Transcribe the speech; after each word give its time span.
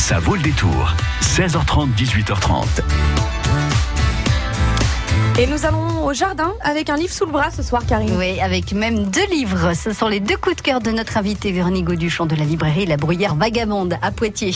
Ça 0.00 0.18
vaut 0.18 0.34
le 0.34 0.40
détour. 0.40 0.94
16h30, 1.20 1.94
18h30. 1.94 2.64
Et 5.38 5.46
nous 5.46 5.66
allons 5.66 6.06
au 6.06 6.14
jardin 6.14 6.54
avec 6.62 6.88
un 6.88 6.96
livre 6.96 7.12
sous 7.12 7.26
le 7.26 7.32
bras 7.32 7.50
ce 7.50 7.62
soir, 7.62 7.84
Karine. 7.86 8.16
Oui, 8.18 8.40
avec 8.40 8.72
même 8.72 9.04
deux 9.10 9.26
livres. 9.30 9.74
Ce 9.74 9.92
sont 9.92 10.08
les 10.08 10.18
deux 10.18 10.38
coups 10.38 10.56
de 10.56 10.62
cœur 10.62 10.80
de 10.80 10.90
notre 10.90 11.18
invité 11.18 11.52
Véronique 11.52 11.84
Gauduchon 11.84 12.24
de 12.24 12.34
la 12.34 12.44
librairie 12.44 12.86
La 12.86 12.96
Bruyère 12.96 13.34
Vagabonde 13.34 13.98
à 14.00 14.10
Poitiers. 14.10 14.54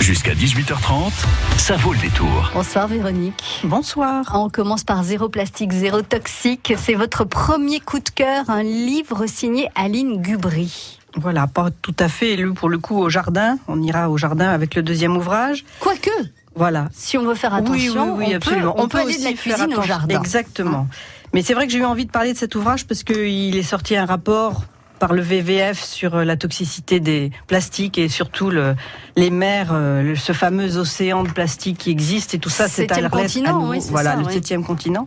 Jusqu'à 0.00 0.32
18h30, 0.32 1.12
ça 1.58 1.76
vaut 1.76 1.92
le 1.92 1.98
détour. 1.98 2.50
Bonsoir 2.54 2.88
Véronique. 2.88 3.60
Bonsoir. 3.64 4.32
On 4.34 4.48
commence 4.48 4.82
par 4.82 5.04
Zéro 5.04 5.28
plastique, 5.28 5.72
zéro 5.72 6.00
toxique. 6.00 6.72
C'est 6.78 6.94
votre 6.94 7.24
premier 7.24 7.80
coup 7.80 8.00
de 8.00 8.08
cœur, 8.08 8.48
un 8.48 8.62
livre 8.62 9.26
signé 9.26 9.68
Aline 9.76 10.22
Gubry. 10.22 10.99
Voilà, 11.16 11.46
pas 11.46 11.68
tout 11.82 11.94
à 11.98 12.08
fait 12.08 12.30
élu 12.30 12.52
pour 12.54 12.68
le 12.68 12.78
coup 12.78 12.96
au 12.98 13.08
jardin. 13.08 13.58
On 13.68 13.82
ira 13.82 14.08
au 14.10 14.16
jardin 14.16 14.48
avec 14.50 14.74
le 14.74 14.82
deuxième 14.82 15.16
ouvrage. 15.16 15.64
Quoique, 15.80 16.10
Voilà. 16.54 16.88
si 16.92 17.18
on 17.18 17.24
veut 17.24 17.34
faire 17.34 17.52
attention, 17.54 18.14
oui, 18.16 18.18
oui, 18.18 18.24
oui, 18.26 18.32
on 18.32 18.36
absolument. 18.36 18.72
peut, 18.74 18.80
on 18.82 18.88
peut 18.88 18.98
aller 18.98 19.18
de 19.18 19.24
la 19.24 19.32
cuisine 19.32 19.74
au 19.76 19.82
jardin. 19.82 20.18
Exactement. 20.20 20.86
Mais 21.34 21.42
c'est 21.42 21.54
vrai 21.54 21.66
que 21.66 21.72
j'ai 21.72 21.78
eu 21.78 21.84
envie 21.84 22.06
de 22.06 22.10
parler 22.10 22.32
de 22.32 22.38
cet 22.38 22.54
ouvrage 22.54 22.86
parce 22.86 23.02
qu'il 23.02 23.56
est 23.56 23.62
sorti 23.62 23.96
un 23.96 24.06
rapport 24.06 24.64
par 25.00 25.12
le 25.14 25.22
VVF 25.22 25.82
sur 25.82 26.14
euh, 26.16 26.24
la 26.24 26.36
toxicité 26.36 27.00
des 27.00 27.30
plastiques 27.46 27.96
et 27.98 28.08
surtout 28.08 28.50
le, 28.50 28.74
les 29.16 29.30
mers, 29.30 29.70
euh, 29.72 30.02
le- 30.02 30.14
ce 30.16 30.32
fameux 30.32 30.76
océan 30.76 31.22
de 31.22 31.30
plastique 31.30 31.78
qui 31.78 31.90
existe 31.90 32.34
et 32.34 32.38
tout 32.38 32.50
ça, 32.50 32.68
c'est 32.68 32.92
à 32.92 33.08
continent, 33.08 33.66
oui, 33.70 33.78
voilà, 33.90 34.10
ça, 34.12 34.16
le 34.16 34.26
oui. 34.26 34.32
septième 34.34 34.62
continent. 34.62 35.06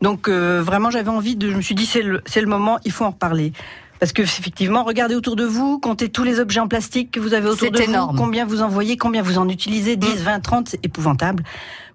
Donc 0.00 0.28
euh, 0.28 0.62
vraiment, 0.62 0.90
j'avais 0.90 1.10
envie 1.10 1.36
de, 1.36 1.50
je 1.50 1.56
me 1.56 1.60
suis 1.60 1.74
dit 1.74 1.84
c'est 1.84 2.00
le, 2.02 2.22
c'est 2.26 2.40
le 2.40 2.46
moment, 2.46 2.78
il 2.86 2.92
faut 2.92 3.04
en 3.04 3.10
reparler. 3.10 3.52
Parce 3.98 4.12
que 4.12 4.22
effectivement, 4.22 4.84
regardez 4.84 5.14
autour 5.14 5.36
de 5.36 5.44
vous, 5.44 5.78
comptez 5.78 6.08
tous 6.08 6.24
les 6.24 6.40
objets 6.40 6.60
en 6.60 6.68
plastique 6.68 7.10
que 7.10 7.20
vous 7.20 7.34
avez 7.34 7.46
autour 7.48 7.68
C'est 7.68 7.70
de 7.70 7.80
énorme. 7.80 8.16
vous, 8.16 8.22
combien 8.22 8.44
vous 8.44 8.62
en 8.62 8.68
voyez, 8.68 8.96
combien 8.96 9.22
vous 9.22 9.38
en 9.38 9.48
utilisez, 9.48 9.96
10, 9.96 10.22
20, 10.22 10.40
30, 10.40 10.68
c'est 10.68 10.84
épouvantable. 10.84 11.42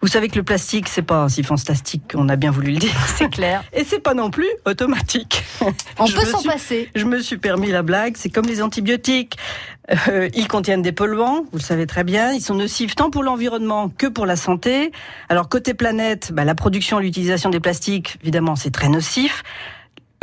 Vous 0.02 0.08
savez 0.08 0.30
que 0.30 0.36
le 0.36 0.44
plastique, 0.44 0.88
c'est 0.90 1.04
pas 1.04 1.30
si 1.30 1.44
fantastique 1.44 2.14
qu'on 2.14 2.28
a 2.30 2.36
bien 2.36 2.50
voulu 2.50 2.72
le 2.72 2.78
dire. 2.80 2.92
C'est 3.18 3.30
clair. 3.30 3.64
Et 3.72 3.84
c'est 3.84 4.00
pas 4.00 4.16
non 4.16 4.32
plus 4.32 4.48
automatique. 4.66 5.44
On 6.00 6.08
Je 6.08 6.16
peut 6.16 6.26
s'en 6.26 6.42
passer. 6.42 6.90
Je 6.96 7.06
me 7.06 7.20
suis 7.22 7.38
permis 7.38 7.70
la 7.70 7.84
blague, 7.84 8.16
c'est 8.18 8.30
comme 8.30 8.46
les 8.48 8.64
antibiotiques. 8.64 9.38
Euh, 10.08 10.28
ils 10.34 10.48
contiennent 10.48 10.82
des 10.82 10.92
polluants, 10.92 11.44
vous 11.52 11.58
le 11.60 11.64
savez 11.64 11.86
très 11.86 12.04
bien. 12.04 12.32
Ils 12.32 12.42
sont 12.42 12.56
nocifs 12.56 12.96
tant 12.96 13.12
pour 13.12 13.22
l'environnement 13.22 13.90
que 13.90 14.08
pour 14.08 14.26
la 14.26 14.36
santé. 14.36 14.92
Alors 15.30 15.50
côté 15.50 15.76
planète, 15.76 16.32
bah, 16.34 16.46
la 16.46 16.56
production 16.56 17.00
et 17.00 17.04
l'utilisation 17.04 17.52
des 17.52 17.60
plastiques, 17.60 18.18
évidemment, 18.24 18.56
c'est 18.56 18.72
très 18.72 18.90
nocif. 18.90 19.44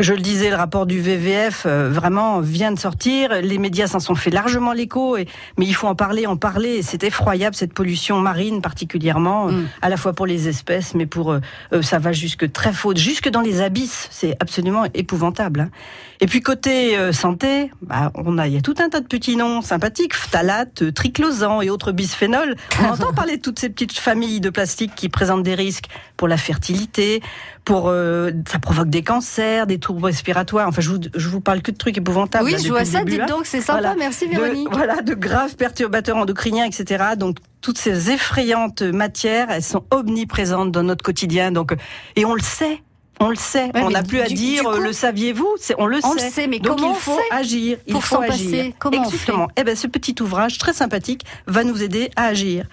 Je 0.01 0.15
le 0.15 0.21
disais, 0.21 0.49
le 0.51 0.55
rapport 0.55 0.87
du 0.87 1.01
VVF 1.01 1.65
euh, 1.67 1.91
vraiment 1.91 2.39
vient 2.39 2.71
de 2.71 2.79
sortir. 2.79 3.31
Les 3.43 3.59
médias 3.59 3.89
s'en 3.89 3.99
sont 3.99 4.15
fait 4.15 4.31
largement 4.31 4.73
l'écho, 4.73 5.17
mais 5.17 5.67
il 5.67 5.75
faut 5.75 5.89
en 5.89 5.97
parler, 5.97 6.25
en 6.25 6.37
parler. 6.37 6.83
C'est 6.83 7.03
effroyable 7.03 7.57
cette 7.57 7.73
pollution 7.75 8.21
marine 8.21 8.63
particulièrement, 8.63 9.49
euh, 9.49 9.53
Mm. 9.53 9.67
à 9.83 9.89
la 9.89 9.97
fois 9.97 10.13
pour 10.13 10.27
les 10.27 10.47
espèces, 10.47 10.95
mais 10.95 11.07
pour 11.07 11.33
euh, 11.33 11.41
euh, 11.73 11.83
ça 11.83 11.99
va 11.99 12.13
jusque 12.13 12.53
très 12.53 12.73
faute, 12.73 12.97
jusque 12.97 13.29
dans 13.29 13.41
les 13.41 13.61
abysses. 13.61 14.07
C'est 14.13 14.37
absolument 14.39 14.85
épouvantable. 14.95 15.61
hein. 15.63 15.71
Et 16.21 16.27
puis 16.27 16.43
côté 16.43 16.97
euh, 16.97 17.11
santé, 17.13 17.73
bah, 17.83 18.13
on 18.15 18.39
a 18.39 18.47
il 18.47 18.55
y 18.55 18.57
a 18.57 18.61
tout 18.61 18.75
un 18.79 18.89
tas 18.91 19.01
de 19.01 19.07
petits 19.07 19.35
noms 19.35 19.63
sympathiques, 19.63 20.15
phtalate, 20.15 20.83
euh, 20.83 20.93
triclosan 20.93 21.61
et 21.61 21.71
autres 21.71 21.91
bisphénols. 21.91 22.55
On 22.81 22.85
entend 22.93 23.13
parler 23.13 23.37
de 23.39 23.43
toutes 23.43 23.59
ces 23.59 23.69
petites 23.69 23.99
familles 23.99 24.41
de 24.41 24.51
plastique 24.51 24.93
qui 24.95 25.09
présentent 25.09 25.43
des 25.43 25.57
risques 25.57 25.87
pour 26.17 26.29
la 26.29 26.37
fertilité, 26.37 27.21
pour 27.69 27.91
euh, 27.91 28.31
ça 28.51 28.59
provoque 28.59 28.89
des 28.89 29.03
cancers, 29.03 29.67
des 29.67 29.79
troubles 29.79 30.07
respiratoires. 30.07 30.67
Enfin, 30.69 30.81
je 30.81 30.89
vous 30.89 30.99
je 31.15 31.29
vous 31.29 31.43
parle 31.43 31.61
que 31.61 31.71
de 31.71 31.77
trucs 31.77 31.99
épouvantables. 31.99 32.47
Oui, 32.47 32.53
là, 32.53 32.59
je 32.65 32.69
vois 32.71 32.87
ça, 32.87 33.01
début, 33.01 33.11
dites 33.13 33.21
hein. 33.21 33.27
donc, 33.27 33.45
c'est 33.45 33.61
sympa, 33.61 33.81
Voilà. 33.81 33.95
merci 33.99 34.27
De- 34.27 34.31
Véronique. 34.31 34.69
voilà, 34.73 35.03
de 35.03 35.13
graves 35.13 35.55
perturbateurs 35.55 36.17
endocriniens, 36.17 36.65
etc. 36.65 37.05
Donc 37.19 37.37
toutes 37.61 37.77
ces 37.77 38.11
effrayantes 38.11 38.81
matières, 38.81 39.51
elles 39.51 39.63
sont 39.63 39.85
omniprésentes 39.91 40.73
dans 40.73 40.83
notre 40.83 41.03
quotidien. 41.05 41.53
Donc 41.53 41.75
et 42.17 42.25
on 42.25 42.33
le 42.35 42.41
sait. 42.41 42.81
On 43.21 43.29
le 43.29 43.37
sait, 43.37 43.65
Ouais, 43.75 43.83
on 43.83 43.91
n'a 43.91 44.03
plus 44.05 44.21
à 44.21 44.29
du- 44.29 44.35
dire 44.35 44.63
du 44.63 44.69
coup- 44.69 44.75
euh, 44.75 44.81
le 44.81 44.93
saviez-vous, 44.95 45.49
on 45.77 45.87
le 45.87 45.99
On 46.05 46.15
le 46.15 46.21
sait. 46.21 46.31
sait, 46.31 46.47
mais 46.47 46.61
Donc 46.61 46.79
comment 46.79 46.95
il 46.95 47.01
faut 47.01 47.19
agir, 47.33 47.77
il 47.87 47.93
pour 47.93 48.03
faut 48.05 48.21
agir. 48.23 48.31
passer? 48.31 48.75
Comment 48.79 48.99
on 49.01 49.05
Exactement. 49.05 49.49
Eh 49.59 49.65
ben 49.65 49.77
ce 49.77 49.89
petit 49.89 50.15
ouvrage 50.23 50.57
très 50.57 50.73
sympathique 50.73 51.25
va 51.47 51.65
nous 51.65 51.83
aider 51.83 52.11
à 52.17 52.27
agir. 52.27 52.65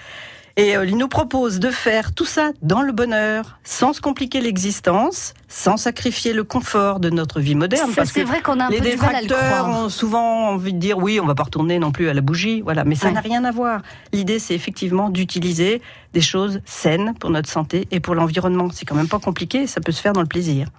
Et 0.58 0.78
euh, 0.78 0.86
il 0.86 0.96
nous 0.96 1.10
propose 1.10 1.60
de 1.60 1.70
faire 1.70 2.14
tout 2.14 2.24
ça 2.24 2.52
dans 2.62 2.82
le 2.82 2.94
bonheur, 2.94 3.60
sans 3.66 3.92
se 3.92 4.00
compliquer 4.00 4.40
l'existence, 4.40 5.34
sans 5.50 5.76
sacrifier 5.76 6.32
le 6.32 6.46
confort 6.46 7.02
de 7.02 7.10
notre 7.10 7.42
vie 7.42 7.56
moderne. 7.56 7.90
Ça, 7.90 7.96
parce 7.98 8.12
c'est 8.12 8.22
que 8.22 8.26
vrai 8.28 8.42
qu'on 8.42 8.62
a 8.62 8.68
un 8.68 8.70
les 8.70 8.78
peu 8.78 8.86
détracteurs 8.86 9.68
ont 9.68 9.90
souvent 9.90 10.48
envie 10.52 10.72
de 10.72 10.80
dire 10.80 10.98
oui, 10.98 11.20
on 11.20 11.26
va 11.26 11.36
pas 11.36 11.44
retourner 11.44 11.78
non 11.78 11.92
plus 11.92 12.08
à 12.08 12.14
la 12.14 12.22
bougie, 12.22 12.62
voilà. 12.62 12.86
Mais 12.86 12.96
ça 12.96 13.08
Ouais. 13.08 13.14
n'a 13.14 13.20
rien 13.20 13.44
à 13.44 13.52
voir. 13.52 13.82
L'idée, 14.14 14.40
c'est 14.40 14.56
effectivement 14.56 15.10
d'utiliser 15.10 15.82
des 16.14 16.22
choses 16.22 16.62
saines 16.64 17.16
pour 17.20 17.32
notre 17.32 17.50
santé 17.50 17.86
et 17.92 18.00
pour 18.00 18.16
l'environnement. 18.16 18.70
C'est 18.72 18.86
quand 18.86 18.96
même 18.96 19.10
pas 19.10 19.20
compliqué, 19.20 19.68
ça 19.68 19.82
peut 19.82 19.92
se 19.92 20.02
faire 20.02 20.14
dans 20.14 20.22
le 20.22 20.28
plaisir. 20.28 20.70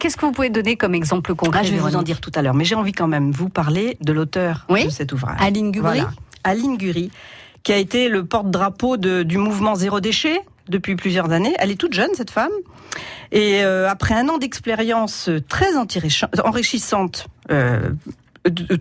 Qu'est-ce 0.00 0.16
que 0.16 0.26
vous 0.26 0.32
pouvez 0.32 0.50
donner 0.50 0.74
comme 0.76 0.96
exemple 0.96 1.36
concret 1.36 1.60
Ah, 1.62 1.64
je 1.64 1.70
vais 1.72 1.78
vous 1.78 1.94
en 1.94 2.02
dire 2.02 2.20
tout 2.20 2.32
à 2.34 2.42
l'heure, 2.42 2.54
mais 2.54 2.64
j'ai 2.64 2.74
envie 2.74 2.90
quand 2.92 3.06
même 3.06 3.30
vous 3.30 3.48
parler 3.48 3.96
de 4.00 4.12
l'auteur 4.12 4.66
Oui. 4.68 4.86
de 4.86 4.90
cet 4.90 5.12
ouvrage. 5.12 5.38
Aline 5.40 5.70
Gubry 5.70 6.00
Voilà. 6.00 6.10
Aline 6.42 6.78
Gury, 6.78 7.10
qui 7.62 7.72
a 7.72 7.76
été 7.76 8.08
le 8.08 8.24
porte-drapeau 8.24 8.96
du 8.96 9.38
mouvement 9.38 9.74
Zéro 9.74 10.00
Déchet 10.00 10.40
depuis 10.68 10.96
plusieurs 10.96 11.30
années. 11.32 11.54
Elle 11.58 11.70
est 11.70 11.80
toute 11.80 11.92
jeune, 11.92 12.10
cette 12.14 12.30
femme. 12.30 12.52
Et 13.32 13.62
euh, 13.64 13.88
après 13.88 14.14
un 14.14 14.28
an 14.28 14.38
d'expérience 14.38 15.30
très 15.48 15.74
enrichi- 15.76 16.26
enrichissante, 16.42 17.26
euh, 17.50 17.90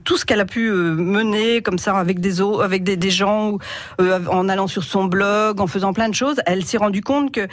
tout 0.06 0.18
ce 0.18 0.25
qu'elle 0.25 0.39
a 0.39 0.45
pu 0.45 0.69
euh, 0.69 0.94
mener 0.94 1.62
comme 1.62 1.78
ça 1.78 1.97
avec 1.97 2.19
des 2.19 3.09
gens, 3.12 3.57
en 4.00 4.50
allant 4.50 4.68
sur 4.68 4.84
son 4.84 5.06
blog, 5.06 5.59
en 5.59 5.68
faisant 5.68 5.94
plein 5.94 6.09
de 6.09 6.16
choses, 6.16 6.38
elle 6.45 6.63
s'est 6.63 6.78
rendue 6.78 7.01
compte 7.01 7.31
que 7.31 7.47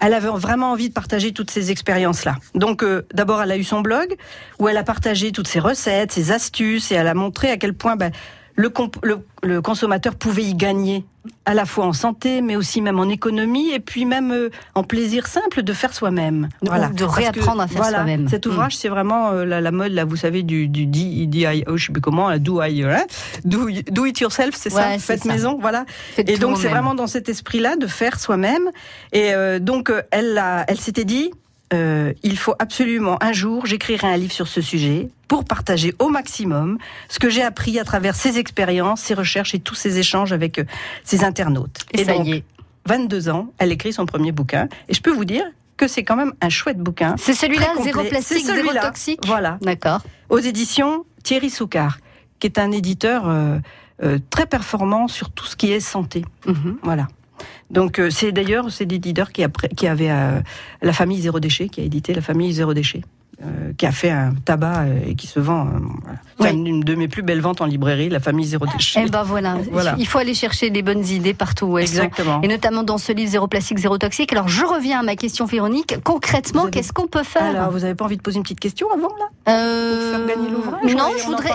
elle 0.00 0.14
avait 0.14 0.28
vraiment 0.28 0.70
envie 0.70 0.90
de 0.90 0.94
partager 0.94 1.32
toutes 1.32 1.50
ces 1.50 1.72
expériences-là. 1.72 2.36
Donc, 2.54 2.84
d'abord, 3.12 3.42
elle 3.42 3.50
a 3.50 3.56
eu 3.56 3.64
son 3.64 3.80
blog 3.80 4.14
où 4.60 4.68
elle 4.68 4.76
a 4.76 4.84
partagé 4.84 5.32
toutes 5.32 5.48
ses 5.48 5.58
recettes, 5.58 6.12
ses 6.12 6.30
astuces, 6.30 6.92
et 6.92 6.94
elle 6.94 7.08
a 7.08 7.14
montré 7.14 7.50
à 7.50 7.56
quel 7.56 7.74
point 7.74 7.96
ben, 7.96 8.12
le, 8.58 8.72
le- 9.04 9.20
le 9.44 9.62
consommateur 9.62 10.16
pouvait 10.16 10.42
y 10.42 10.54
gagner, 10.54 11.04
à 11.44 11.54
la 11.54 11.64
fois 11.64 11.86
en 11.86 11.92
santé, 11.92 12.40
mais 12.42 12.56
aussi 12.56 12.80
même 12.82 12.98
en 12.98 13.08
économie, 13.08 13.70
et 13.70 13.78
puis 13.78 14.04
même 14.04 14.32
euh, 14.32 14.50
en 14.74 14.82
plaisir 14.82 15.28
simple 15.28 15.62
de 15.62 15.72
faire 15.72 15.94
soi-même. 15.94 16.48
De- 16.62 16.70
de 16.70 16.98
que, 16.98 17.04
réapprendre 17.04 17.60
à 17.62 17.68
faire 17.68 17.82
voilà, 17.82 17.98
soi-même. 17.98 18.26
Cet 18.28 18.46
Mm. 18.46 18.50
ouvrage, 18.50 18.76
c'est 18.76 18.88
vraiment 18.88 19.30
euh, 19.30 19.44
la, 19.44 19.60
la 19.60 19.70
mode, 19.70 19.92
là, 19.92 20.04
vous 20.04 20.16
savez, 20.16 20.42
du, 20.42 20.66
du 20.66 20.86
DIY, 20.86 21.64
oh, 21.68 21.76
je 21.76 21.86
sais 21.86 21.92
plus 21.92 22.00
comment, 22.02 22.28
la 22.28 22.40
do, 22.40 22.60
I, 22.60 22.82
hein, 22.82 23.04
do, 23.44 23.68
do 23.92 24.06
it 24.06 24.18
yourself, 24.18 24.56
c'est 24.56 24.74
Ouais, 24.74 24.82
ça, 24.82 24.98
faites 24.98 25.22
ça. 25.22 25.28
maison, 25.32 25.56
voilà. 25.60 25.84
Faites 26.14 26.28
Et 26.28 26.36
donc 26.36 26.58
c'est 26.58 26.68
vraiment 26.68 26.94
dans 26.96 27.06
cet 27.06 27.28
esprit-là 27.28 27.76
de 27.76 27.86
faire 27.86 28.18
soi-même. 28.18 28.70
Et 29.12 29.34
euh, 29.34 29.60
donc 29.60 29.88
euh, 29.90 30.02
elle, 30.10 30.36
a- 30.36 30.64
elle 30.66 30.80
s'était 30.80 31.04
dit, 31.04 31.30
euh, 31.74 32.12
il 32.22 32.38
faut 32.38 32.54
absolument 32.58 33.22
un 33.22 33.32
jour 33.32 33.66
j'écrirai 33.66 34.06
un 34.06 34.16
livre 34.16 34.32
sur 34.32 34.48
ce 34.48 34.60
sujet 34.60 35.10
pour 35.28 35.44
partager 35.44 35.94
au 35.98 36.08
maximum 36.08 36.78
ce 37.08 37.18
que 37.18 37.28
j'ai 37.28 37.42
appris 37.42 37.78
à 37.78 37.84
travers 37.84 38.16
ses 38.16 38.38
expériences, 38.38 39.02
ses 39.02 39.14
recherches 39.14 39.54
et 39.54 39.58
tous 39.58 39.74
ses 39.74 39.98
échanges 39.98 40.32
avec 40.32 40.58
euh, 40.58 40.64
ses 41.04 41.24
internautes. 41.24 41.80
Et, 41.92 42.04
ça 42.04 42.14
donc, 42.14 42.26
y 42.26 42.32
est. 42.32 42.44
22 42.86 43.28
ans, 43.28 43.52
elle 43.58 43.70
écrit 43.70 43.92
son 43.92 44.06
premier 44.06 44.32
bouquin. 44.32 44.68
Et 44.88 44.94
je 44.94 45.02
peux 45.02 45.10
vous 45.10 45.26
dire 45.26 45.44
que 45.76 45.86
c'est 45.86 46.02
quand 46.02 46.16
même 46.16 46.32
un 46.40 46.48
chouette 46.48 46.78
bouquin. 46.78 47.14
C'est 47.18 47.34
celui-là, 47.34 47.74
zéro 47.82 48.02
plastique, 48.04 48.44
zéro 48.44 48.72
toxique 48.72 49.20
Voilà 49.26 49.58
D'accord. 49.60 50.00
aux 50.30 50.38
éditions 50.38 51.04
Thierry 51.22 51.50
Soucard, 51.50 51.98
qui 52.40 52.46
est 52.46 52.58
un 52.58 52.72
éditeur 52.72 53.28
euh, 53.28 53.58
euh, 54.02 54.18
très 54.30 54.46
performant 54.46 55.06
sur 55.06 55.30
tout 55.30 55.44
ce 55.44 55.56
qui 55.56 55.72
est 55.72 55.80
santé. 55.80 56.24
Mhm. 56.46 56.78
Voilà. 56.82 57.08
Donc 57.70 57.98
euh, 57.98 58.10
c'est 58.10 58.32
d'ailleurs 58.32 58.70
c'est 58.70 58.84
l'éditeur 58.84 59.32
qui, 59.32 59.44
qui 59.76 59.86
avait 59.86 60.10
euh, 60.10 60.40
la 60.82 60.92
famille 60.92 61.20
Zéro 61.20 61.40
Déchet, 61.40 61.68
qui 61.68 61.80
a 61.80 61.84
édité 61.84 62.14
la 62.14 62.22
famille 62.22 62.52
Zéro 62.52 62.74
Déchet. 62.74 63.02
Euh, 63.42 63.72
qui 63.76 63.86
a 63.86 63.92
fait 63.92 64.10
un 64.10 64.32
tabac 64.44 64.80
euh, 64.80 64.98
et 65.06 65.14
qui 65.14 65.26
se 65.26 65.38
vend. 65.38 65.66
euh. 65.66 65.70
C'est 66.40 66.50
Oui. 66.52 66.56
une 66.56 66.80
de 66.80 66.94
mes 66.94 67.08
plus 67.08 67.22
belles 67.22 67.40
ventes 67.40 67.60
en 67.60 67.66
librairie, 67.66 68.08
la 68.08 68.20
famille 68.20 68.44
Zéro 68.46 68.66
Déchet. 68.66 69.02
Eh 69.06 69.08
ben 69.10 69.22
voilà. 69.22 69.56
Voilà. 69.72 69.94
il 69.98 70.06
faut 70.06 70.18
aller 70.18 70.34
chercher 70.34 70.70
les 70.70 70.82
bonnes 70.82 71.04
idées 71.06 71.34
partout 71.34 71.66
où 71.66 71.78
elles 71.78 71.86
sont. 71.88 71.94
Exactement. 72.02 72.40
Et 72.42 72.48
notamment 72.48 72.82
dans 72.82 72.98
ce 72.98 73.12
livre 73.12 73.30
Zéro 73.30 73.46
plastique, 73.48 73.78
zéro 73.78 73.96
toxique. 73.98 74.32
Alors 74.32 74.48
je 74.48 74.64
reviens 74.64 75.00
à 75.00 75.02
ma 75.02 75.14
question 75.16 75.44
Véronique. 75.46 75.96
Concrètement, 76.04 76.62
avez- 76.62 76.70
qu'est-ce 76.72 76.92
qu'on 76.92 77.06
peut 77.06 77.22
faire 77.22 77.42
Alors, 77.44 77.70
vous 77.70 77.84
avez 77.84 77.94
pas 77.94 78.04
envie 78.04 78.16
de 78.16 78.22
poser 78.22 78.36
une 78.38 78.42
petite 78.42 78.60
question 78.60 78.88
avant 78.92 79.08
là? 79.18 79.52
Euh, 79.52 80.10
Pour 80.16 80.18
faire 80.26 80.36
gagner 80.36 80.50
l'ouvrage 80.50 80.94
Non, 80.94 81.10
je 81.18 81.24
voudrais. 81.24 81.50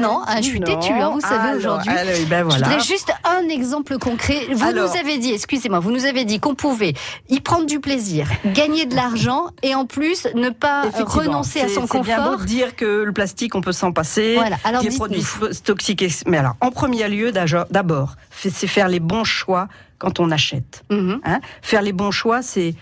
Non, 0.00 0.20
ah, 0.26 0.36
je 0.38 0.42
suis 0.42 0.60
têtue, 0.60 0.92
hein, 0.92 1.10
vous 1.12 1.20
savez 1.20 1.56
aujourd'hui. 1.56 1.90
allez, 1.90 2.24
ben 2.26 2.48
Je 2.50 2.54
voudrais 2.56 2.80
juste 2.80 3.12
un 3.24 3.48
exemple 3.48 3.98
concret. 3.98 4.40
Vous 4.52 4.62
Alors. 4.64 4.88
nous 4.92 4.98
avez 4.98 5.18
dit, 5.18 5.32
excusez-moi, 5.32 5.78
vous 5.80 5.90
nous 5.92 6.04
avez 6.04 6.24
dit 6.24 6.40
qu'on 6.40 6.54
pouvait 6.54 6.94
y 7.28 7.40
prendre 7.40 7.66
du 7.66 7.80
plaisir, 7.80 8.28
gagner 8.46 8.86
de 8.86 8.94
l'argent 8.94 9.46
et 9.62 9.74
en 9.74 9.86
plus 9.86 10.26
ne 10.34 10.50
pas 10.50 10.82
renoncer 11.28 11.60
à 11.60 11.68
son 11.68 11.86
C'est 11.86 12.00
bien 12.00 12.18
beau 12.18 12.22
confort. 12.30 12.40
de 12.40 12.44
dire 12.46 12.76
que 12.76 13.02
le 13.02 13.12
plastique, 13.12 13.54
on 13.54 13.60
peut 13.60 13.72
s'en 13.72 13.92
passer. 13.92 14.34
Voilà. 14.34 14.56
Alors 14.64 14.82
des 14.82 14.90
produits 14.90 15.24
toxiques. 15.64 16.04
Mais 16.26 16.38
alors, 16.38 16.56
en 16.60 16.70
premier 16.70 17.08
lieu, 17.08 17.32
d'abord, 17.32 18.16
c'est 18.30 18.50
faire 18.66 18.88
les 18.88 19.00
bons 19.00 19.24
choix 19.24 19.68
quand 19.98 20.20
on 20.20 20.30
achète. 20.30 20.84
Mhm. 20.90 21.20
hein. 21.24 21.40
Faire 21.62 21.82
les 21.82 21.92
bons 21.92 22.10
choix, 22.10 22.42
c'est 22.42 22.74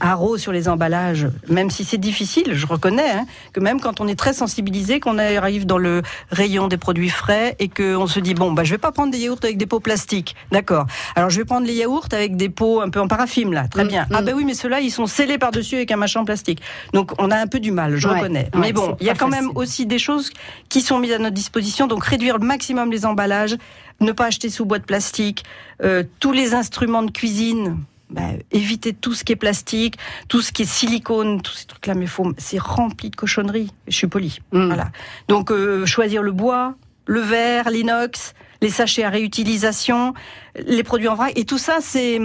haro 0.00 0.36
sur 0.38 0.52
les 0.52 0.68
emballages, 0.68 1.28
même 1.48 1.70
si 1.70 1.84
c'est 1.84 1.98
difficile, 1.98 2.54
je 2.54 2.66
reconnais 2.66 3.10
hein, 3.10 3.26
que 3.52 3.60
même 3.60 3.80
quand 3.80 4.00
on 4.00 4.08
est 4.08 4.14
très 4.14 4.32
sensibilisé, 4.32 5.00
qu'on 5.00 5.18
arrive 5.18 5.66
dans 5.66 5.78
le 5.78 6.02
rayon 6.30 6.68
des 6.68 6.76
produits 6.76 7.08
frais 7.10 7.56
et 7.58 7.68
qu'on 7.68 8.06
se 8.06 8.20
dit 8.20 8.34
bon 8.34 8.52
bah 8.52 8.64
je 8.64 8.70
vais 8.72 8.78
pas 8.78 8.92
prendre 8.92 9.10
des 9.12 9.18
yaourts 9.18 9.38
avec 9.42 9.56
des 9.56 9.66
pots 9.66 9.80
plastiques, 9.80 10.34
d'accord. 10.50 10.86
Alors 11.16 11.30
je 11.30 11.38
vais 11.38 11.44
prendre 11.44 11.66
les 11.66 11.74
yaourts 11.74 12.06
avec 12.12 12.36
des 12.36 12.48
pots 12.48 12.80
un 12.80 12.90
peu 12.90 13.00
en 13.00 13.08
paraffine 13.08 13.52
là, 13.52 13.68
très 13.68 13.84
Mm, 13.84 13.88
bien. 13.88 14.02
mm. 14.04 14.14
Ah 14.14 14.22
ben 14.22 14.34
oui 14.36 14.44
mais 14.44 14.54
ceux-là 14.54 14.80
ils 14.80 14.90
sont 14.90 15.06
scellés 15.06 15.38
par 15.38 15.50
dessus 15.50 15.76
avec 15.76 15.90
un 15.90 15.96
machin 15.96 16.20
en 16.20 16.24
plastique. 16.24 16.60
Donc 16.92 17.12
on 17.18 17.30
a 17.30 17.36
un 17.36 17.46
peu 17.46 17.60
du 17.60 17.72
mal, 17.72 17.96
je 17.96 18.08
Ouais, 18.08 18.14
reconnais. 18.20 18.48
ouais, 18.54 18.60
mais 18.60 18.72
bon, 18.72 18.96
il 19.00 19.06
y 19.06 19.10
a 19.10 19.14
quand 19.14 19.28
même 19.28 19.50
aussi 19.54 19.86
des 19.86 19.98
choses 19.98 20.30
qui 20.68 20.80
sont 20.80 20.98
mises 20.98 21.12
à 21.12 21.18
notre 21.18 21.34
disposition. 21.34 21.86
Donc 21.86 22.04
réduire 22.04 22.38
le 22.38 22.46
maximum 22.46 22.90
les 22.90 23.04
emballages, 23.06 23.56
ne 24.00 24.12
pas 24.12 24.26
acheter 24.26 24.50
sous 24.50 24.64
boîte 24.64 24.84
plastique, 24.86 25.44
euh, 25.82 26.02
tous 26.20 26.32
les 26.32 26.54
instruments 26.54 27.02
de 27.02 27.10
cuisine. 27.10 27.78
Bah, 28.12 28.22
éviter 28.50 28.92
tout 28.92 29.14
ce 29.14 29.24
qui 29.24 29.32
est 29.32 29.36
plastique, 29.36 29.96
tout 30.28 30.40
ce 30.40 30.52
qui 30.52 30.62
est 30.62 30.70
silicone, 30.70 31.40
tous 31.42 31.54
ces 31.54 31.66
trucs-là, 31.66 31.94
mais 31.94 32.06
faut, 32.06 32.32
c'est 32.38 32.60
rempli 32.60 33.10
de 33.10 33.16
cochonneries. 33.16 33.72
Je 33.88 33.96
suis 33.96 34.06
polie. 34.06 34.38
Mm. 34.52 34.66
Voilà. 34.66 34.90
Donc 35.28 35.50
euh, 35.50 35.86
choisir 35.86 36.22
le 36.22 36.32
bois, 36.32 36.74
le 37.06 37.20
verre, 37.20 37.70
l'inox, 37.70 38.34
les 38.60 38.70
sachets 38.70 39.02
à 39.02 39.10
réutilisation, 39.10 40.14
les 40.54 40.84
produits 40.84 41.08
en 41.08 41.16
vrac, 41.16 41.32
et 41.36 41.44
tout 41.44 41.58
ça, 41.58 41.78
c'est 41.80 42.20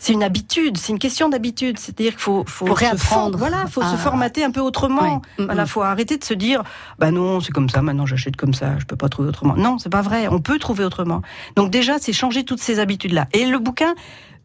c'est 0.00 0.12
une 0.12 0.22
habitude, 0.22 0.76
c'est 0.76 0.92
une 0.92 0.98
question 0.98 1.28
d'habitude. 1.28 1.78
C'est-à-dire 1.78 2.12
qu'il 2.12 2.20
faut, 2.20 2.44
faut, 2.46 2.66
Faut 2.66 2.74
réapprendre 2.74 3.36
Voilà, 3.36 3.66
faut 3.66 3.82
se 3.82 3.96
formater 3.96 4.44
un 4.44 4.52
peu 4.52 4.60
autrement. 4.60 5.22
Mm, 5.38 5.44
Voilà, 5.46 5.66
faut 5.66 5.82
arrêter 5.82 6.16
de 6.18 6.24
se 6.24 6.34
dire, 6.34 6.62
bah 6.98 7.10
non, 7.10 7.40
c'est 7.40 7.50
comme 7.52 7.68
ça. 7.68 7.82
Maintenant, 7.82 8.06
j'achète 8.06 8.36
comme 8.36 8.54
ça. 8.54 8.78
Je 8.78 8.84
peux 8.84 8.96
pas 8.96 9.08
trouver 9.08 9.30
autrement. 9.30 9.56
Non, 9.56 9.78
c'est 9.78 9.90
pas 9.90 10.02
vrai. 10.02 10.28
On 10.28 10.38
peut 10.40 10.58
trouver 10.60 10.84
autrement. 10.84 11.22
Donc 11.56 11.70
déjà, 11.70 11.98
c'est 11.98 12.12
changer 12.12 12.44
toutes 12.44 12.60
ces 12.60 12.78
habitudes-là. 12.78 13.26
Et 13.32 13.46
le 13.46 13.58
bouquin 13.58 13.94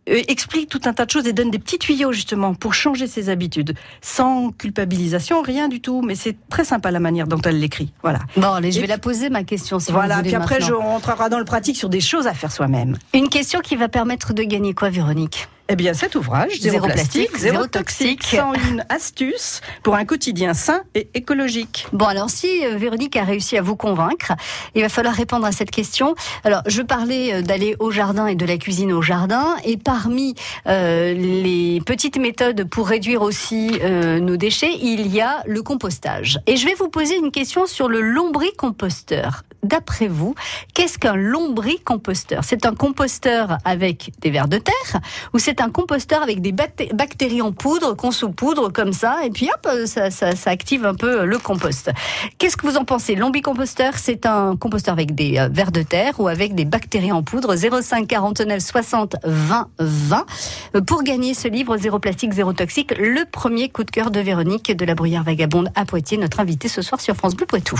explique 0.07 0.69
tout 0.69 0.81
un 0.85 0.93
tas 0.93 1.05
de 1.05 1.11
choses 1.11 1.27
et 1.27 1.33
donne 1.33 1.51
des 1.51 1.59
petits 1.59 1.79
tuyaux 1.79 2.11
justement 2.11 2.53
pour 2.53 2.73
changer 2.73 3.07
ses 3.07 3.29
habitudes, 3.29 3.73
sans 4.01 4.51
culpabilisation, 4.51 5.41
rien 5.41 5.67
du 5.67 5.81
tout. 5.81 6.01
Mais 6.01 6.15
c'est 6.15 6.35
très 6.49 6.65
sympa 6.65 6.91
la 6.91 6.99
manière 6.99 7.27
dont 7.27 7.41
elle 7.45 7.59
l'écrit. 7.59 7.91
Voilà. 8.01 8.19
Bon, 8.35 8.51
allez, 8.51 8.71
je 8.71 8.79
Et 8.79 8.81
vais 8.81 8.87
la 8.87 8.97
poser 8.97 9.29
ma 9.29 9.43
question. 9.43 9.79
Si 9.79 9.91
voilà. 9.91 10.15
vous 10.15 10.19
voulez 10.21 10.29
Puis 10.31 10.35
après, 10.35 10.59
maintenant. 10.59 10.67
je 10.67 10.73
rentrera 10.87 11.29
dans 11.29 11.39
le 11.39 11.45
pratique 11.45 11.77
sur 11.77 11.89
des 11.89 12.01
choses 12.01 12.27
à 12.27 12.33
faire 12.33 12.51
soi-même. 12.51 12.97
Une 13.13 13.29
question 13.29 13.59
qui 13.61 13.75
va 13.75 13.87
permettre 13.89 14.33
de 14.33 14.43
gagner 14.43 14.73
quoi, 14.73 14.89
Véronique? 14.89 15.47
Eh 15.69 15.77
bien, 15.77 15.93
cet 15.93 16.15
ouvrage, 16.15 16.59
Zéro, 16.59 16.73
Zéro 16.73 16.87
plastique, 16.87 17.29
plastique, 17.29 17.37
zéro 17.37 17.55
zéro 17.55 17.67
toxique, 17.67 18.19
toxique. 18.19 18.39
101 18.39 18.79
astuces 18.89 19.61
pour 19.81 19.95
un 19.95 20.03
quotidien 20.03 20.53
sain 20.53 20.81
et 20.93 21.07
écologique. 21.13 21.87
Bon, 21.93 22.03
alors 22.03 22.29
si 22.29 22.65
euh, 22.65 22.75
Véronique 22.75 23.15
a 23.15 23.23
réussi 23.23 23.57
à 23.57 23.61
vous 23.61 23.77
convaincre, 23.77 24.33
il 24.75 24.81
va 24.81 24.89
falloir 24.89 25.15
répondre 25.15 25.45
à 25.45 25.53
cette 25.53 25.71
question. 25.71 26.15
Alors, 26.43 26.63
je 26.65 26.81
parlais 26.81 27.33
euh, 27.33 27.41
d'aller 27.41 27.77
au 27.79 27.91
jardin 27.91 28.27
et 28.27 28.35
de 28.35 28.45
la 28.45 28.57
cuisine 28.57 28.91
au 28.91 29.01
jardin, 29.01 29.55
et 29.63 29.77
parmi 29.77 30.35
euh, 30.67 31.13
les 31.13 31.81
petites 31.85 32.17
méthodes 32.17 32.65
pour 32.65 32.89
réduire 32.89 33.21
aussi 33.21 33.79
nos 33.83 34.37
déchets, 34.37 34.73
il 34.81 35.07
y 35.07 35.21
a 35.21 35.43
le 35.45 35.61
compostage. 35.61 36.39
Et 36.45 36.57
je 36.57 36.65
vais 36.65 36.73
vous 36.73 36.89
poser 36.89 37.15
une 37.15 37.31
question 37.31 37.65
sur 37.65 37.87
le 37.87 38.01
lombricomposteur. 38.01 39.43
D'après 39.63 40.07
vous, 40.07 40.35
qu'est-ce 40.73 40.99
qu'un 40.99 41.15
lombricomposteur? 41.15 42.43
C'est 42.43 42.65
un 42.65 42.75
composteur 42.75 43.57
avec 43.63 44.11
des 44.19 44.29
vers 44.29 44.49
de 44.49 44.57
terre 44.57 45.01
ou 45.33 45.39
c'est 45.39 45.52
un 45.61 45.69
composteur 45.69 46.21
avec 46.23 46.41
des 46.41 46.51
bacté- 46.51 46.89
bactéries 46.93 47.41
en 47.41 47.51
poudre 47.51 47.95
qu'on 47.95 48.11
saupoudre 48.11 48.71
comme 48.71 48.93
ça 48.93 49.17
et 49.25 49.29
puis 49.29 49.49
hop, 49.53 49.67
euh, 49.67 49.85
ça, 49.85 50.49
active 50.49 50.85
un 50.85 50.95
peu 50.95 51.25
le 51.25 51.37
compost. 51.37 51.91
Qu'est-ce 52.37 52.57
que 52.57 52.67
vous 52.67 52.77
en 52.77 52.85
pensez? 52.85 53.15
Lombricomposteur, 53.15 53.93
c'est 53.97 54.25
un 54.25 54.55
composteur 54.55 54.93
avec 54.93 55.15
des 55.15 55.37
euh, 55.37 55.49
vers 55.51 55.71
de 55.71 55.81
terre 55.83 56.19
ou 56.19 56.27
avec 56.27 56.55
des 56.55 56.65
bactéries 56.65 57.11
en 57.11 57.23
poudre 57.23 57.55
05 57.55 58.07
49 58.07 58.59
60 58.59 59.15
20 59.23 59.67
20 59.79 60.25
Euh, 60.75 60.81
pour 60.81 61.03
gagner 61.03 61.33
ce 61.33 61.47
livre 61.47 61.77
Zéro 61.77 61.99
plastique, 61.99 62.33
zéro 62.33 62.53
toxique, 62.53 62.93
le 62.97 63.25
premier 63.29 63.69
coup 63.69 63.83
de 63.83 63.91
cœur 63.91 64.11
de 64.11 64.19
Véronique 64.19 64.75
de 64.75 64.85
la 64.85 64.95
Bruyère 64.95 65.23
Vagabonde 65.23 65.69
à 65.75 65.85
Poitiers, 65.85 66.17
notre 66.17 66.39
invitée 66.39 66.67
ce 66.67 66.81
soir 66.81 66.99
sur 67.01 67.15
France 67.15 67.35
Bleu 67.35 67.45
Poitou. 67.45 67.79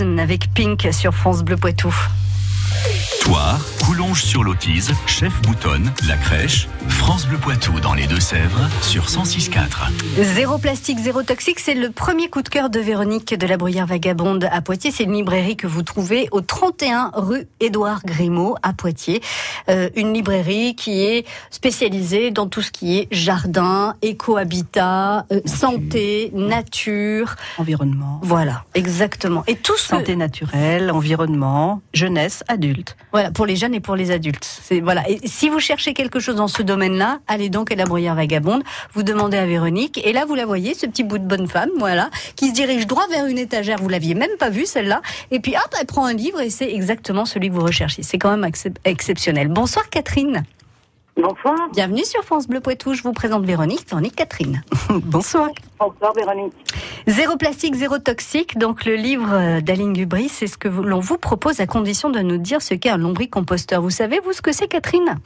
Avec 0.00 0.52
Pink 0.52 0.88
sur 0.90 1.14
France 1.14 1.44
Bleu 1.44 1.56
Poitou. 1.56 1.94
Toire, 3.20 3.60
Coulonge 4.04 4.24
sur 4.24 4.44
l'Autise, 4.44 4.92
Chef 5.06 5.40
Boutonne, 5.42 5.90
La 6.06 6.16
Crèche, 6.16 6.68
France 6.88 7.26
Bleu 7.26 7.38
Poitou 7.38 7.80
dans 7.80 7.94
les 7.94 8.06
Deux-Sèvres 8.06 8.68
sur 8.82 9.04
106.4. 9.04 10.22
Zéro 10.34 10.58
plastique, 10.58 10.98
zéro 10.98 11.22
toxique, 11.22 11.58
c'est 11.58 11.74
le 11.74 11.90
premier 11.90 12.28
coup 12.28 12.42
de 12.42 12.48
cœur 12.48 12.70
de 12.70 12.80
Véronique 12.80 13.38
de 13.38 13.46
la 13.46 13.56
Bruyère 13.56 13.86
Vagabonde 13.86 14.48
à 14.50 14.60
Poitiers. 14.60 14.90
C'est 14.90 15.04
une 15.04 15.14
librairie 15.14 15.56
que 15.56 15.66
vous 15.66 15.82
trouvez 15.82 16.28
au 16.32 16.40
31 16.40 17.12
rue 17.14 17.46
Édouard 17.60 18.00
Grimaud 18.04 18.56
à 18.62 18.72
Poitiers. 18.72 19.22
Euh, 19.68 19.88
une 19.96 20.12
librairie 20.12 20.74
qui 20.74 21.04
est 21.04 21.26
spécialisée 21.50 22.30
dans 22.30 22.46
tout 22.46 22.62
ce 22.62 22.70
qui 22.70 22.98
est 22.98 23.08
jardin, 23.10 23.94
éco-habitat, 24.02 25.26
euh, 25.32 25.40
santé, 25.46 26.30
nature. 26.34 27.36
Environnement. 27.58 28.20
Voilà, 28.22 28.64
exactement. 28.74 29.44
Et 29.46 29.56
tout 29.56 29.76
ce... 29.76 29.88
Santé 29.88 30.16
naturelle, 30.16 30.90
environnement, 30.90 31.80
jeunesse, 31.92 32.42
adulte. 32.48 32.96
Voilà, 33.12 33.30
pour 33.30 33.46
les 33.46 33.56
jeunes 33.56 33.74
et 33.74 33.80
pour 33.80 33.93
les 33.94 34.10
adultes. 34.10 34.60
Voilà. 34.82 35.08
Et 35.08 35.18
si 35.24 35.48
vous 35.48 35.60
cherchez 35.60 35.94
quelque 35.94 36.20
chose 36.20 36.36
dans 36.36 36.48
ce 36.48 36.62
domaine-là, 36.62 37.20
allez 37.26 37.48
donc 37.48 37.72
à 37.72 37.74
la 37.74 37.84
Bruyère 37.84 38.14
Vagabonde. 38.14 38.62
Vous 38.92 39.02
demandez 39.02 39.36
à 39.36 39.46
Véronique, 39.46 40.00
et 40.04 40.12
là 40.12 40.24
vous 40.24 40.34
la 40.34 40.46
voyez, 40.46 40.74
ce 40.74 40.86
petit 40.86 41.04
bout 41.04 41.18
de 41.18 41.26
bonne 41.26 41.48
femme, 41.48 41.70
voilà, 41.78 42.10
qui 42.36 42.48
se 42.48 42.54
dirige 42.54 42.86
droit 42.86 43.06
vers 43.08 43.26
une 43.26 43.38
étagère. 43.38 43.78
Vous 43.78 43.88
l'aviez 43.88 44.14
même 44.14 44.36
pas 44.38 44.50
vue 44.50 44.66
celle-là. 44.66 45.02
Et 45.30 45.40
puis 45.40 45.54
hop, 45.56 45.74
elle 45.80 45.86
prend 45.86 46.04
un 46.04 46.14
livre 46.14 46.40
et 46.40 46.50
c'est 46.50 46.72
exactement 46.72 47.24
celui 47.24 47.48
que 47.48 47.54
vous 47.54 47.64
recherchez. 47.64 48.02
C'est 48.02 48.18
quand 48.18 48.36
même 48.36 48.48
excep- 48.48 48.78
exceptionnel. 48.84 49.48
Bonsoir 49.48 49.88
Catherine. 49.90 50.44
Bonsoir. 51.16 51.70
Bienvenue 51.72 52.04
sur 52.04 52.24
France 52.24 52.48
Bleu 52.48 52.60
Poitou. 52.60 52.92
Je 52.92 53.02
vous 53.02 53.12
présente 53.12 53.44
Véronique. 53.44 53.88
Véronique 53.88 54.16
Catherine. 54.16 54.62
Bonsoir. 54.90 55.48
Bonsoir 55.78 56.12
Véronique. 56.12 56.52
Zéro 57.06 57.36
plastique, 57.36 57.76
zéro 57.76 57.98
toxique. 57.98 58.58
Donc 58.58 58.84
le 58.84 58.96
livre 58.96 59.32
euh, 59.32 59.60
d'Aline 59.60 59.92
Gubry, 59.92 60.28
c'est 60.28 60.48
ce 60.48 60.58
que 60.58 60.66
l'on 60.66 60.98
vous 60.98 61.16
propose 61.16 61.60
à 61.60 61.66
condition 61.66 62.10
de 62.10 62.18
nous 62.18 62.38
dire 62.38 62.60
ce 62.60 62.74
qu'est 62.74 62.90
un 62.90 62.96
lombricomposteur. 62.96 63.80
Vous 63.80 63.90
savez 63.90 64.18
vous 64.24 64.32
ce 64.32 64.42
que 64.42 64.50
c'est, 64.50 64.66
Catherine? 64.66 65.20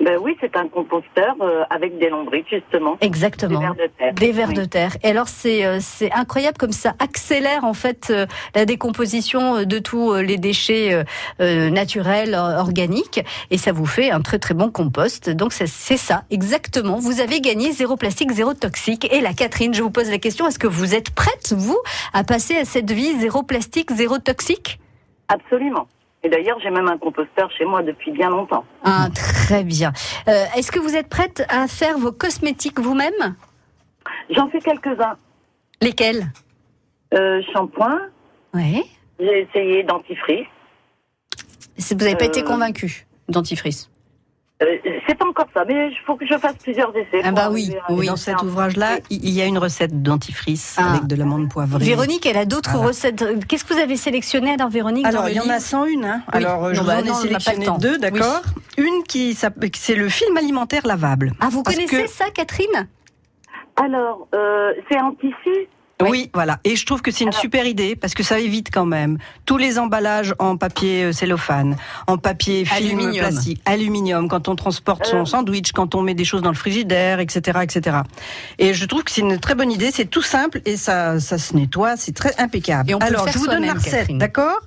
Ben 0.00 0.16
oui, 0.20 0.36
c'est 0.40 0.56
un 0.56 0.68
composteur 0.68 1.34
euh, 1.40 1.64
avec 1.70 1.98
des 1.98 2.08
lombriques 2.08 2.48
justement. 2.48 2.96
Exactement. 3.00 3.58
Des 3.58 3.66
vers 3.66 3.74
de 3.74 3.86
terre. 3.98 4.14
Des 4.14 4.32
vers 4.32 4.48
Oui. 4.50 4.54
de 4.54 4.64
terre. 4.64 4.96
Et 5.02 5.08
alors 5.08 5.26
c'est 5.28 5.64
euh, 5.66 5.78
c'est 5.80 6.12
incroyable 6.12 6.56
comme 6.56 6.70
ça 6.72 6.94
accélère 7.00 7.64
en 7.64 7.74
fait 7.74 8.06
euh, 8.10 8.26
la 8.54 8.64
décomposition 8.64 9.56
euh, 9.56 9.64
de 9.64 9.80
tous 9.80 10.12
euh, 10.12 10.22
les 10.22 10.36
déchets 10.36 11.04
euh, 11.40 11.70
naturels 11.70 12.34
organiques 12.36 13.24
et 13.50 13.58
ça 13.58 13.72
vous 13.72 13.86
fait 13.86 14.12
un 14.12 14.20
très 14.20 14.38
très 14.38 14.54
bon 14.54 14.70
compost. 14.70 15.30
Donc 15.30 15.52
c'est 15.52 15.66
ça 15.66 16.22
exactement. 16.30 16.98
Vous 16.98 17.20
avez 17.20 17.40
gagné 17.40 17.72
zéro 17.72 17.96
plastique, 17.96 18.30
zéro 18.30 18.54
toxique. 18.54 19.12
Et 19.12 19.20
la 19.20 19.32
Catherine, 19.32 19.74
je 19.74 19.82
vous 19.82 19.90
pose 19.90 20.10
la 20.10 20.18
question 20.18 20.46
est-ce 20.46 20.60
que 20.60 20.68
vous 20.68 20.94
êtes 20.94 21.10
prête 21.10 21.52
vous 21.56 21.78
à 22.12 22.22
passer 22.22 22.56
à 22.56 22.64
cette 22.64 22.92
vie 22.92 23.18
zéro 23.18 23.42
plastique, 23.42 23.90
zéro 23.92 24.18
toxique? 24.18 24.78
Absolument. 25.28 25.88
Et 26.24 26.28
d'ailleurs, 26.28 26.58
j'ai 26.60 26.70
même 26.70 26.88
un 26.88 26.98
composteur 26.98 27.50
chez 27.56 27.64
moi 27.64 27.82
depuis 27.82 28.10
bien 28.10 28.28
longtemps. 28.30 28.64
ah, 28.84 29.08
Très 29.14 29.62
bien. 29.64 29.92
Euh, 30.28 30.44
est-ce 30.56 30.72
que 30.72 30.78
vous 30.80 30.96
êtes 30.96 31.08
prête 31.08 31.44
à 31.48 31.68
faire 31.68 31.96
vos 31.98 32.10
cosmétiques 32.12 32.80
vous-même? 32.80 33.36
J'en 34.30 34.48
fais 34.50 34.58
quelques-uns. 34.58 35.16
Lesquels? 35.80 36.26
Euh, 37.14 37.40
shampoing, 37.52 38.00
Oui. 38.52 38.82
j'ai 39.20 39.42
essayé 39.48 39.82
dentifrice. 39.84 40.46
Vous 41.78 41.94
n'avez 41.96 42.16
pas 42.16 42.24
été 42.24 42.40
Euh, 42.40 42.46
convaincu 42.46 43.06
dentifrice? 43.28 43.88
Euh, 44.60 44.76
c'est 45.06 45.14
pas 45.16 45.24
encore 45.26 45.46
ça, 45.54 45.64
mais 45.64 45.88
il 45.88 45.96
faut 46.04 46.16
que 46.16 46.26
je 46.26 46.36
fasse 46.36 46.56
plusieurs 46.60 46.90
essais. 46.96 47.20
Ah 47.22 47.30
bah 47.30 47.48
oui, 47.52 47.72
oui. 47.90 48.06
Dans 48.08 48.16
cet 48.16 48.42
ouvrage-là, 48.42 48.98
il 49.08 49.24
il 49.24 49.30
y 49.30 49.40
a 49.40 49.44
une 49.44 49.58
recette 49.58 49.92
de 49.92 50.02
dentifrice 50.04 50.74
Ah. 50.78 50.90
avec 50.94 51.06
de 51.06 51.14
l'amande 51.14 51.48
poivrée. 51.48 51.84
Véronique, 51.84 52.26
elle 52.26 52.36
a 52.38 52.44
d'autres 52.44 52.76
recettes. 52.76 53.24
Qu'est-ce 53.46 53.64
que 53.64 53.74
vous 53.74 53.78
avez 53.80 53.96
sélectionné 53.96 54.52
alors, 54.54 54.68
Véronique 54.68 55.06
Alors, 55.06 55.28
il 55.28 55.36
y 55.36 55.40
en 55.40 55.48
a 55.48 55.60
101. 55.60 56.02
Hein. 56.02 56.22
Oui. 56.26 56.44
Alors, 56.44 56.64
euh, 56.64 56.72
je 56.74 56.78
Non, 56.78 56.82
vous 56.82 56.88
bah 56.88 56.96
en 56.98 57.04
ai 57.04 57.08
non, 57.08 57.14
sélectionné 57.14 57.66
deux, 57.78 57.98
d'accord 57.98 58.42
Une 58.78 59.04
qui 59.06 59.34
s'appelle- 59.34 59.70
c'est 59.76 59.94
le 59.94 60.08
film 60.08 60.36
alimentaire 60.36 60.84
lavable. 60.86 61.32
Ah, 61.40 61.48
vous 61.50 61.62
Parce 61.62 61.76
connaissez 61.76 62.02
que- 62.04 62.08
ça, 62.10 62.24
Catherine? 62.34 62.88
Alors, 63.76 64.26
euh, 64.34 64.72
c'est 64.90 64.98
tissu 65.20 65.68
Oui. 66.00 66.30
voilà. 66.32 66.60
Et 66.64 66.76
je 66.76 66.86
trouve 66.86 67.02
que 67.02 67.10
c'est 67.10 67.24
une 67.24 67.30
Alors- 67.30 67.40
super 67.40 67.66
idée 67.66 67.96
parce 67.96 68.14
que 68.14 68.22
ça 68.22 68.38
évite 68.38 68.68
quand 68.72 68.86
même 68.86 69.18
tous 69.46 69.56
les 69.56 69.78
emballages 69.78 70.34
en 70.38 70.56
papier 70.56 71.04
euh, 71.04 71.12
cellophane, 71.12 71.76
en 72.06 72.18
papier 72.18 72.64
film 72.64 72.98
Aluminium. 73.00 73.26
plastique, 73.28 73.60
aluminium 73.64 74.28
quand 74.28 74.48
on 74.48 74.54
transporte 74.54 75.06
son 75.06 75.22
Euh. 75.22 75.24
sandwich, 75.24 75.72
quand 75.72 75.94
on 75.94 76.02
met 76.02 76.14
des 76.14 76.24
choses 76.24 76.42
dans 76.42 76.50
le 76.50 76.54
frigidaire, 76.56 77.18
etc., 77.18 77.58
etc. 77.62 77.98
Et 78.58 78.74
je 78.74 78.84
trouve 78.84 79.02
que 79.02 79.10
c'est 79.10 79.22
une 79.22 79.38
très 79.40 79.54
bonne 79.56 79.72
idée. 79.72 79.90
C'est 79.92 80.04
tout 80.06 80.22
simple 80.22 80.60
et 80.64 80.76
ça, 80.76 81.18
ça 81.20 81.36
se 81.38 81.56
nettoie. 81.56 81.96
C'est 81.96 82.14
très 82.14 82.34
impeccable. 82.38 82.90
Et 82.90 82.94
on 82.94 82.98
peut 83.00 83.06
le 83.06 83.10
Alors, 83.14 83.24
faire 83.24 83.32
je 83.32 83.38
vous 83.38 83.46
donne 83.48 83.64
la 83.66 83.74
recette, 83.74 84.16
d'accord? 84.16 84.60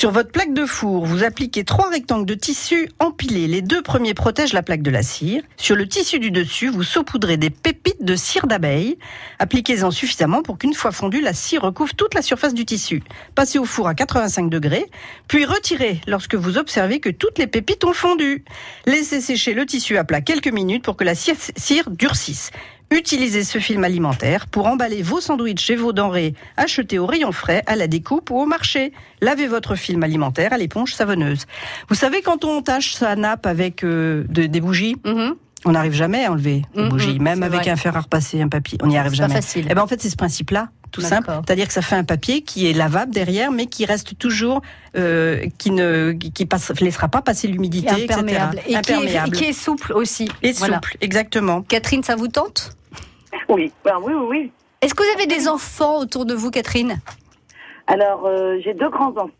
Sur 0.00 0.12
votre 0.12 0.30
plaque 0.30 0.54
de 0.54 0.64
four, 0.64 1.04
vous 1.04 1.24
appliquez 1.24 1.62
trois 1.62 1.90
rectangles 1.90 2.24
de 2.24 2.32
tissu 2.32 2.88
empilés. 3.00 3.46
Les 3.46 3.60
deux 3.60 3.82
premiers 3.82 4.14
protègent 4.14 4.54
la 4.54 4.62
plaque 4.62 4.80
de 4.80 4.90
la 4.90 5.02
cire. 5.02 5.42
Sur 5.58 5.76
le 5.76 5.86
tissu 5.86 6.18
du 6.18 6.30
dessus, 6.30 6.70
vous 6.70 6.84
saupoudrez 6.84 7.36
des 7.36 7.50
pépites 7.50 8.02
de 8.02 8.16
cire 8.16 8.46
d'abeille. 8.46 8.96
Appliquez-en 9.40 9.90
suffisamment 9.90 10.40
pour 10.40 10.56
qu'une 10.56 10.72
fois 10.72 10.90
fondue, 10.90 11.20
la 11.20 11.34
cire 11.34 11.60
recouvre 11.60 11.94
toute 11.94 12.14
la 12.14 12.22
surface 12.22 12.54
du 12.54 12.64
tissu. 12.64 13.02
Passez 13.34 13.58
au 13.58 13.66
four 13.66 13.88
à 13.88 13.94
85 13.94 14.48
degrés, 14.48 14.86
puis 15.28 15.44
retirez 15.44 16.00
lorsque 16.06 16.34
vous 16.34 16.56
observez 16.56 16.98
que 17.00 17.10
toutes 17.10 17.36
les 17.36 17.46
pépites 17.46 17.84
ont 17.84 17.92
fondu. 17.92 18.46
Laissez 18.86 19.20
sécher 19.20 19.52
le 19.52 19.66
tissu 19.66 19.98
à 19.98 20.04
plat 20.04 20.22
quelques 20.22 20.48
minutes 20.48 20.82
pour 20.82 20.96
que 20.96 21.04
la 21.04 21.14
cire, 21.14 21.36
cire 21.58 21.90
durcisse. 21.90 22.52
Utilisez 23.00 23.44
ce 23.44 23.58
film 23.58 23.84
alimentaire 23.84 24.48
pour 24.48 24.66
emballer 24.66 25.00
vos 25.02 25.20
sandwichs 25.20 25.70
et 25.70 25.76
vos 25.76 25.92
denrées 25.92 26.34
achetées 26.56 26.98
au 26.98 27.06
rayon 27.06 27.30
frais, 27.30 27.62
à 27.68 27.76
la 27.76 27.86
découpe 27.86 28.30
ou 28.30 28.40
au 28.40 28.46
marché. 28.46 28.92
Lavez 29.20 29.46
votre 29.46 29.76
film 29.76 30.02
alimentaire 30.02 30.52
à 30.52 30.58
l'éponge 30.58 30.92
savonneuse. 30.94 31.46
Vous 31.88 31.94
savez, 31.94 32.20
quand 32.20 32.44
on 32.44 32.62
tâche 32.62 32.94
sa 32.94 33.14
nappe 33.14 33.46
avec 33.46 33.84
euh, 33.84 34.24
de- 34.28 34.46
des 34.46 34.60
bougies, 34.60 34.96
Mhm. 35.04 35.36
on 35.66 35.70
n'arrive 35.70 35.92
jamais 35.92 36.24
à 36.24 36.32
enlever 36.32 36.62
les 36.74 36.82
Mhm, 36.82 36.88
bougies, 36.88 37.18
même 37.20 37.44
avec 37.44 37.60
vrai. 37.60 37.70
un 37.70 37.76
fer 37.76 37.96
à 37.96 38.00
repasser, 38.00 38.42
un 38.42 38.48
papier. 38.48 38.76
On 38.82 38.88
n'y 38.88 38.98
arrive 38.98 39.12
C'est 39.12 39.18
pas 39.18 39.28
jamais. 39.28 39.34
facile. 39.40 39.66
Eh 39.70 39.74
ben 39.74 39.82
en 39.82 39.86
fait, 39.86 40.02
c'est 40.02 40.10
ce 40.10 40.16
principe-là, 40.16 40.70
tout 40.90 41.00
simple. 41.00 41.30
C'est-à-dire 41.46 41.68
que 41.68 41.72
ça 41.72 41.82
fait 41.82 41.94
un 41.94 42.02
papier 42.02 42.42
qui 42.42 42.68
est 42.68 42.72
lavable 42.72 43.12
derrière, 43.12 43.52
mais 43.52 43.66
qui 43.66 43.84
reste 43.84 44.18
toujours, 44.18 44.62
euh, 44.96 45.46
qui 45.58 45.70
ne, 45.70 46.10
qui 46.10 46.44
passe, 46.44 46.72
laissera 46.80 47.06
pas 47.06 47.22
passer 47.22 47.46
l'humidité, 47.46 47.88
Imperméable. 48.02 48.58
etc. 48.58 48.66
Et 48.66 48.82
qui 48.82 48.90
est, 48.90 48.94
Imperméable. 48.96 49.30
qui 49.36 49.44
est 49.44 49.52
souple 49.52 49.92
aussi. 49.92 50.28
Et 50.42 50.50
Voilà. 50.50 50.74
souple, 50.78 50.96
exactement. 51.00 51.62
Catherine, 51.62 52.02
ça 52.02 52.16
vous 52.16 52.26
tente? 52.26 52.76
Oui, 53.48 53.72
ben 53.84 53.98
oui, 54.02 54.12
oui, 54.14 54.26
oui. 54.28 54.52
Est-ce 54.80 54.94
que 54.94 55.02
vous 55.02 55.14
avez 55.14 55.26
des 55.26 55.48
enfants 55.48 55.98
autour 55.98 56.24
de 56.24 56.34
vous, 56.34 56.50
Catherine? 56.50 57.00
Alors, 57.86 58.26
euh, 58.26 58.58
j'ai 58.64 58.74
deux 58.74 58.88
grands-enfants. 58.88 59.30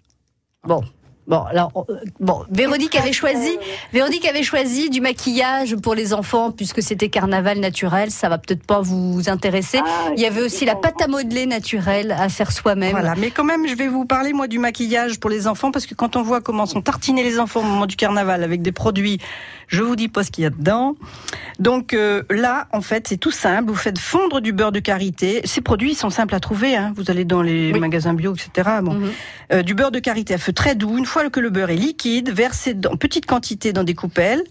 Bon. 0.64 0.82
Bon, 1.30 1.44
alors, 1.44 1.70
euh, 1.88 1.94
bon, 2.18 2.44
Véronique 2.50 2.96
avait 2.96 3.12
choisi, 3.12 3.56
Véronique 3.92 4.26
avait 4.26 4.42
choisi 4.42 4.90
du 4.90 5.00
maquillage 5.00 5.76
pour 5.76 5.94
les 5.94 6.12
enfants 6.12 6.50
puisque 6.50 6.82
c'était 6.82 7.08
carnaval 7.08 7.60
naturel. 7.60 8.10
Ça 8.10 8.28
va 8.28 8.36
peut-être 8.36 8.64
pas 8.66 8.80
vous 8.80 9.22
intéresser. 9.28 9.78
Ah, 9.80 10.10
Il 10.16 10.20
y 10.20 10.26
avait 10.26 10.42
aussi 10.42 10.64
la 10.64 10.74
pâte 10.74 11.00
à 11.00 11.06
modeler 11.06 11.46
naturelle 11.46 12.10
à 12.10 12.28
faire 12.28 12.50
soi-même. 12.50 12.90
Voilà, 12.90 13.14
mais 13.16 13.30
quand 13.30 13.44
même, 13.44 13.68
je 13.68 13.76
vais 13.76 13.86
vous 13.86 14.04
parler 14.06 14.32
moi 14.32 14.48
du 14.48 14.58
maquillage 14.58 15.20
pour 15.20 15.30
les 15.30 15.46
enfants 15.46 15.70
parce 15.70 15.86
que 15.86 15.94
quand 15.94 16.16
on 16.16 16.22
voit 16.22 16.40
comment 16.40 16.66
sont 16.66 16.82
tartinés 16.82 17.22
les 17.22 17.38
enfants 17.38 17.60
au 17.60 17.64
moment 17.64 17.86
du 17.86 17.94
carnaval 17.94 18.42
avec 18.42 18.60
des 18.60 18.72
produits, 18.72 19.18
je 19.68 19.82
vous 19.84 19.94
dis 19.94 20.08
pas 20.08 20.24
ce 20.24 20.32
qu'il 20.32 20.42
y 20.42 20.46
a 20.48 20.50
dedans. 20.50 20.96
Donc 21.60 21.94
euh, 21.94 22.24
là, 22.28 22.66
en 22.72 22.80
fait, 22.80 23.06
c'est 23.06 23.18
tout 23.18 23.30
simple. 23.30 23.70
Vous 23.70 23.76
faites 23.76 24.00
fondre 24.00 24.40
du 24.40 24.52
beurre 24.52 24.72
de 24.72 24.80
karité. 24.80 25.42
Ces 25.44 25.60
produits 25.60 25.94
sont 25.94 26.10
simples 26.10 26.34
à 26.34 26.40
trouver. 26.40 26.74
Hein. 26.76 26.92
Vous 26.96 27.08
allez 27.08 27.24
dans 27.24 27.40
les 27.42 27.72
Oui. 27.72 27.78
magasins 27.78 28.14
bio, 28.14 28.34
etc. 28.34 28.68
Bon, 28.82 28.94
Mhm. 28.94 29.10
Euh, 29.52 29.62
du 29.62 29.74
beurre 29.74 29.92
de 29.92 30.00
karité 30.00 30.34
à 30.34 30.38
feu 30.38 30.52
très 30.52 30.74
doux. 30.74 30.98
Une 30.98 31.06
fois 31.06 31.19
que 31.28 31.40
le 31.40 31.50
beurre 31.50 31.70
est 31.70 31.76
liquide, 31.76 32.30
versez 32.30 32.74
en 32.90 32.96
petite 32.96 33.26
quantité 33.26 33.72
dans 33.74 33.84
des 33.84 33.94
coupelles 33.94 34.44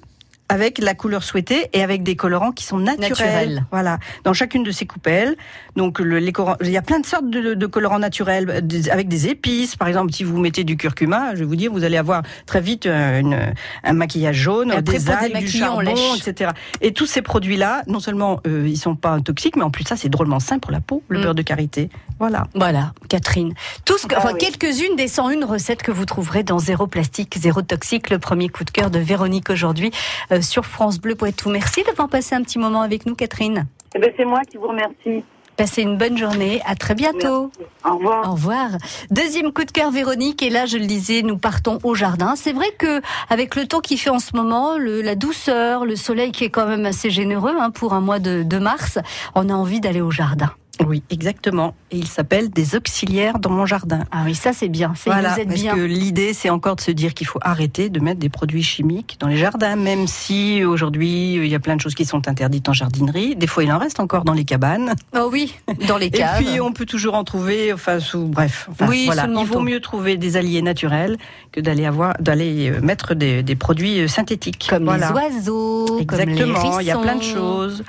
avec 0.50 0.80
la 0.80 0.94
couleur 0.96 1.24
souhaitée 1.24 1.68
et 1.74 1.84
avec 1.84 2.04
des 2.04 2.16
colorants 2.16 2.52
qui 2.52 2.64
sont 2.66 2.78
naturels. 2.80 3.10
Naturels. 3.10 3.66
Voilà, 3.72 4.00
dans 4.24 4.34
chacune 4.34 4.64
de 4.64 4.72
ces 4.72 4.86
coupelles. 4.86 5.36
Donc 5.76 6.00
le, 6.00 6.20
les 6.20 6.32
colorants- 6.32 6.58
il 6.62 6.72
y 6.72 6.78
a 6.78 6.82
plein 6.82 7.00
de 7.00 7.06
sortes 7.06 7.30
de, 7.30 7.54
de 7.54 7.66
colorants 7.68 8.00
naturels 8.00 8.60
des- 8.64 8.90
avec 8.90 9.08
des 9.08 9.28
épices. 9.28 9.76
Par 9.76 9.88
exemple, 9.88 10.12
si 10.12 10.24
vous 10.24 10.38
mettez 10.40 10.64
du 10.64 10.76
curcuma, 10.76 11.36
je 11.36 11.40
vais 11.40 11.46
vous 11.46 11.56
dire, 11.56 11.72
vous 11.72 11.84
allez 11.84 11.98
avoir 11.98 12.24
très 12.46 12.62
vite 12.62 12.86
euh, 12.88 13.20
une- 13.20 13.54
un 13.84 13.94
maquillage 13.94 14.36
jaune, 14.36 14.72
après, 14.72 14.82
des 14.98 15.10
algues, 15.10 15.22
du 15.22 15.28
démaquiller, 15.28 15.64
on 15.66 15.82
charbon, 15.86 16.16
etc. 16.16 16.52
Et 16.82 16.92
tous 16.94 17.06
ces 17.06 17.22
produits-là, 17.22 17.84
non 17.88 18.00
seulement 18.00 18.40
euh, 18.48 18.66
ils 18.68 18.78
sont 18.78 18.96
pas 18.96 19.20
toxiques, 19.22 19.56
mais 19.56 19.64
en 19.64 19.70
plus 19.72 19.84
ça 19.86 19.96
c'est 19.96 20.10
drôlement 20.10 20.40
sain 20.40 20.60
pour 20.60 20.72
la 20.72 20.82
peau, 20.82 21.04
le 21.10 21.20
Mm. 21.20 21.22
beurre 21.22 21.36
de 21.36 21.42
karité. 21.44 21.90
Voilà. 22.20 22.48
Voilà, 22.54 22.92
Catherine. 23.08 23.54
Tout 23.86 23.98
ce 23.98 24.06
que, 24.08 24.16
Ah 24.16 24.20
enfin, 24.20 24.32
oui. 24.34 24.40
quelques-unes 24.40 24.96
des 24.98 25.08
101 25.08 25.46
recettes 25.46 25.82
que 25.84 25.92
vous 25.92 26.04
trouverez 26.06 26.44
dans 26.44 26.60
Zéro 26.60 26.86
Plastique, 26.88 27.38
Zéro 27.40 27.62
Toxique, 27.62 28.10
le 28.10 28.20
premier 28.20 28.50
coup 28.50 28.66
de 28.66 28.72
cœur 28.72 28.90
de 28.90 29.00
Véronique 29.00 29.50
aujourd'hui 29.50 29.92
euh, 30.34 30.39
sur 30.42 30.66
France 30.66 31.00
Bleu 31.00 31.16
Poitou. 31.16 31.50
Merci 31.50 31.84
d'avoir 31.84 32.10
passé 32.10 32.36
un 32.36 32.42
petit 32.44 32.60
moment 32.60 32.82
avec 32.82 33.06
nous, 33.06 33.16
Catherine. 33.16 33.66
Eh 33.96 34.00
ben, 34.00 34.12
c'est 34.18 34.26
moi 34.26 34.42
qui 34.50 34.58
vous 34.58 34.68
remercie. 34.68 35.24
Passez 35.58 35.82
une 35.82 35.98
bonne 35.98 36.18
journée. 36.18 36.62
À 36.66 36.76
très 36.76 36.96
bientôt. 36.96 37.52
Au 37.84 37.96
revoir. 37.98 38.30
Au 38.30 38.32
revoir. 38.32 38.70
Deuxième 39.12 39.52
coup 39.52 39.66
de 39.66 39.72
cœur, 39.72 39.92
Véronique. 39.92 40.42
Et 40.42 40.50
là, 40.50 40.66
je 40.66 40.78
le 40.78 40.86
disais, 40.86 41.22
nous 41.22 41.38
partons 41.38 41.80
au 41.84 41.96
jardin. 41.96 42.36
C'est 42.38 42.54
vrai 42.54 42.68
que 42.78 43.02
avec 43.30 43.58
le 43.58 43.68
temps 43.68 43.82
qu'il 43.82 44.00
fait 44.00 44.10
en 44.10 44.20
ce 44.20 44.36
moment, 44.38 44.78
le- 44.78 45.02
la 45.02 45.16
douceur, 45.16 45.84
le 45.86 45.98
soleil 45.98 46.32
qui 46.32 46.46
est 46.46 46.50
quand 46.50 46.66
même 46.66 46.86
assez 46.86 47.10
généreux 47.10 47.56
hein, 47.60 47.72
pour 47.72 47.94
un 47.94 48.00
mois 48.00 48.20
de, 48.20 48.44
de 48.44 48.58
mars, 48.58 49.00
on 49.36 49.50
a 49.50 49.54
envie 49.54 49.82
d'aller 49.82 50.00
au 50.02 50.12
jardin. 50.12 50.52
Oui, 50.86 51.04
exactement. 51.10 51.76
Et 51.92 51.98
il 51.98 52.08
s'appelle 52.08 52.50
des 52.50 52.76
auxiliaires 52.76 53.40
dans 53.40 53.50
mon 53.50 53.66
jardin. 53.66 54.06
Ah 54.12 54.24
oui, 54.26 54.34
ça 54.34 54.54
c'est 54.54 54.70
bien. 54.70 54.94
C'est 54.96 55.10
Voilà, 55.10 55.34
vous 55.34 55.40
êtes 55.42 55.48
parce 55.50 55.60
bien. 55.62 55.76
que 55.76 55.80
l'idée, 55.82 56.34
c'est 56.34 56.50
encore 56.50 56.76
de 56.78 56.82
se 56.82 56.92
dire 56.92 57.14
qu'il 57.14 57.28
faut 57.28 57.40
arrêter 57.42 57.90
de 57.90 58.00
mettre 58.00 58.20
des 58.20 58.30
produits 58.30 58.64
chimiques 58.64 59.18
dans 59.20 59.28
les 59.28 59.38
jardins, 59.38 59.76
même 59.76 60.08
si 60.08 60.64
aujourd'hui 60.64 61.36
il 61.36 61.48
y 61.48 61.56
a 61.56 61.60
plein 61.60 61.76
de 61.76 61.82
choses 61.82 61.96
qui 61.96 62.06
sont 62.06 62.28
interdites 62.30 62.70
en 62.70 62.74
jardinerie. 62.74 63.36
Des 63.36 63.48
fois, 63.48 63.64
il 63.64 63.72
en 63.72 63.78
reste 63.78 64.00
encore 64.00 64.24
dans 64.24 64.34
les 64.34 64.46
cabanes. 64.46 64.94
Oh 65.16 65.30
oui, 65.32 65.54
dans 65.88 65.98
les 65.98 66.06
Et 66.10 66.12
caves. 66.12 66.38
puis, 66.44 66.62
on 66.62 66.72
peut 66.72 66.86
toujours 66.86 67.16
en 67.16 67.24
trouver. 67.24 67.74
Enfin, 67.74 68.00
sous, 68.00 68.26
bref. 68.28 68.68
Enfin, 68.72 68.88
Oui, 68.88 69.04
voilà. 69.06 69.28
Il 69.30 69.46
vaut 69.46 69.60
mieux 69.62 69.82
trouver 69.82 70.16
des 70.18 70.38
alliés 70.38 70.62
naturels 70.62 71.18
que 71.52 71.60
d'aller 71.60 71.86
avoir, 71.86 72.14
d'aller 72.22 72.70
euh, 72.72 72.82
mettre 72.82 73.16
des, 73.16 73.44
des 73.44 73.56
produits 73.56 74.00
euh, 74.02 74.08
synthétiques. 74.08 74.68
comme 74.70 74.86
Voilà. 74.86 75.08
les 75.08 75.14
oiseaux, 75.14 76.00
Exactement, 76.00 76.60
comme 76.62 76.78
les 76.78 76.84
il 76.84 76.88
y 76.88 76.92
a 76.92 76.98
plein 76.98 77.16
de 77.16 77.24
choses. 77.24 77.84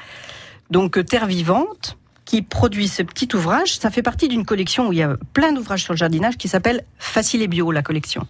Donc 0.70 0.98
euh, 0.98 1.04
Terre 1.04 1.26
Vivante, 1.26 1.96
qui 2.30 2.42
produit 2.42 2.86
ce 2.86 3.02
petit 3.02 3.34
ouvrage, 3.34 3.76
ça 3.76 3.90
fait 3.90 4.02
partie 4.02 4.28
d'une 4.28 4.44
collection 4.44 4.86
où 4.86 4.92
il 4.92 5.00
y 5.00 5.02
a 5.02 5.16
plein 5.32 5.50
d'ouvrages 5.50 5.82
sur 5.82 5.94
le 5.94 5.98
jardinage 5.98 6.36
qui 6.36 6.46
s'appelle 6.46 6.84
Facile 6.96 7.42
et 7.42 7.48
Bio, 7.48 7.72
la 7.72 7.82
collection. 7.82 8.24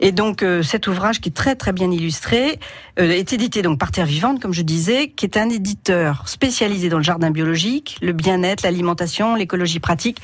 Et 0.00 0.12
donc 0.12 0.42
euh, 0.42 0.62
cet 0.62 0.86
ouvrage 0.86 1.20
qui 1.20 1.28
est 1.28 1.32
très 1.32 1.54
très 1.54 1.74
bien 1.74 1.90
illustré 1.90 2.58
euh, 2.98 3.10
est 3.10 3.34
édité 3.34 3.60
donc 3.60 3.78
par 3.78 3.90
Terre 3.90 4.06
Vivante, 4.06 4.40
comme 4.40 4.54
je 4.54 4.62
disais, 4.62 5.10
qui 5.10 5.26
est 5.26 5.36
un 5.36 5.50
éditeur 5.50 6.26
spécialisé 6.26 6.88
dans 6.88 6.96
le 6.96 7.02
jardin 7.02 7.30
biologique, 7.30 7.98
le 8.00 8.14
bien-être, 8.14 8.62
l'alimentation, 8.62 9.34
l'écologie 9.34 9.78
pratique, 9.78 10.22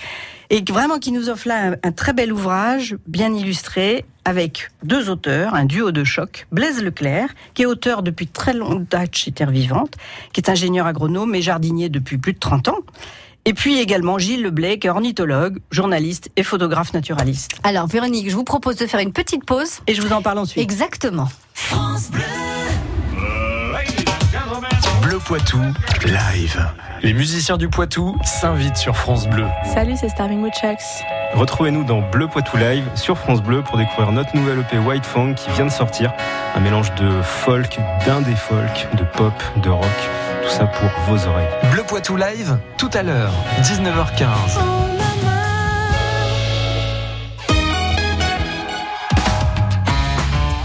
et 0.48 0.64
vraiment 0.66 0.98
qui 0.98 1.12
nous 1.12 1.28
offre 1.28 1.48
là 1.48 1.76
un 1.82 1.92
très 1.92 2.14
bel 2.14 2.32
ouvrage 2.32 2.96
bien 3.06 3.34
illustré 3.34 4.06
avec 4.24 4.70
deux 4.82 5.10
auteurs, 5.10 5.54
un 5.54 5.64
duo 5.64 5.92
de 5.92 6.04
choc, 6.04 6.46
Blaise 6.52 6.82
Leclerc, 6.82 7.34
qui 7.54 7.62
est 7.62 7.66
auteur 7.66 8.02
depuis 8.02 8.26
très 8.26 8.52
longue 8.52 8.86
date 8.88 9.14
chez 9.14 9.32
Terre 9.32 9.50
Vivante, 9.50 9.96
qui 10.32 10.40
est 10.40 10.50
ingénieur 10.50 10.86
agronome 10.86 11.34
et 11.34 11.42
jardinier 11.42 11.88
depuis 11.88 12.18
plus 12.18 12.32
de 12.32 12.38
30 12.38 12.68
ans. 12.68 12.78
Et 13.46 13.52
puis 13.52 13.78
également 13.78 14.18
Gilles 14.18 14.42
Leblay, 14.42 14.78
qui 14.78 14.86
est 14.86 14.90
ornithologue, 14.90 15.58
journaliste 15.70 16.30
et 16.36 16.42
photographe 16.42 16.94
naturaliste. 16.94 17.52
Alors 17.62 17.86
Véronique, 17.86 18.30
je 18.30 18.34
vous 18.34 18.44
propose 18.44 18.76
de 18.76 18.86
faire 18.86 19.00
une 19.00 19.12
petite 19.12 19.44
pause. 19.44 19.80
Et 19.86 19.94
je 19.94 20.00
vous 20.00 20.12
en 20.12 20.22
parle 20.22 20.38
ensuite. 20.38 20.62
Exactement. 20.62 21.28
Bleu 22.10 22.43
Poitou, 25.18 25.60
live. 26.04 26.66
Les 27.02 27.12
musiciens 27.12 27.56
du 27.56 27.68
Poitou 27.68 28.16
s'invitent 28.24 28.76
sur 28.76 28.96
France 28.96 29.28
Bleu. 29.28 29.44
Salut, 29.72 29.94
c'est 29.96 30.08
Starving 30.08 30.40
Woodchucks. 30.42 31.04
Retrouvez-nous 31.34 31.84
dans 31.84 32.00
Bleu 32.00 32.26
Poitou 32.26 32.56
Live 32.56 32.84
sur 32.94 33.16
France 33.18 33.42
Bleu 33.42 33.62
pour 33.62 33.76
découvrir 33.76 34.12
notre 34.12 34.34
nouvelle 34.36 34.60
EP 34.60 34.78
White 34.78 35.04
Fang 35.04 35.34
qui 35.34 35.50
vient 35.50 35.66
de 35.66 35.70
sortir. 35.70 36.12
Un 36.54 36.60
mélange 36.60 36.94
de 36.94 37.22
folk, 37.22 37.78
d'indé 38.06 38.34
folk, 38.34 38.88
de 38.96 39.04
pop, 39.04 39.34
de 39.56 39.70
rock. 39.70 39.84
Tout 40.42 40.50
ça 40.50 40.66
pour 40.66 40.90
vos 41.06 41.26
oreilles. 41.28 41.48
Bleu 41.72 41.82
Poitou 41.84 42.16
Live, 42.16 42.58
tout 42.76 42.90
à 42.92 43.02
l'heure, 43.02 43.32
19h15. 43.62 44.26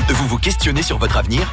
Vous 0.10 0.28
vous 0.28 0.38
questionnez 0.38 0.82
sur 0.82 0.98
votre 0.98 1.18
avenir? 1.18 1.52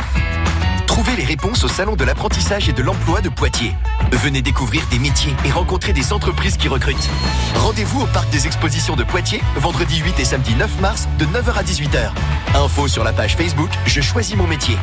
Trouvez 0.86 1.16
les 1.16 1.24
réponses 1.24 1.64
au 1.64 1.68
Salon 1.68 1.96
de 1.96 2.04
l'apprentissage 2.04 2.68
et 2.68 2.72
de 2.72 2.82
l'emploi 2.82 3.20
de 3.20 3.28
Poitiers. 3.28 3.74
Venez 4.12 4.42
découvrir 4.42 4.86
des 4.90 4.98
métiers 4.98 5.34
et 5.44 5.50
rencontrer 5.50 5.92
des 5.92 6.12
entreprises 6.12 6.56
qui 6.56 6.68
recrutent. 6.68 7.08
Rendez-vous 7.56 8.02
au 8.02 8.06
Parc 8.06 8.30
des 8.30 8.46
Expositions 8.46 8.96
de 8.96 9.04
Poitiers, 9.04 9.42
vendredi 9.56 9.98
8 9.98 10.20
et 10.20 10.24
samedi 10.24 10.54
9 10.54 10.80
mars, 10.80 11.08
de 11.18 11.26
9h 11.26 11.52
à 11.54 11.62
18h. 11.62 12.10
Info 12.54 12.88
sur 12.88 13.04
la 13.04 13.12
page 13.12 13.36
Facebook 13.36 13.70
Je 13.86 14.00
choisis 14.00 14.36
mon 14.36 14.46
métier. 14.46 14.76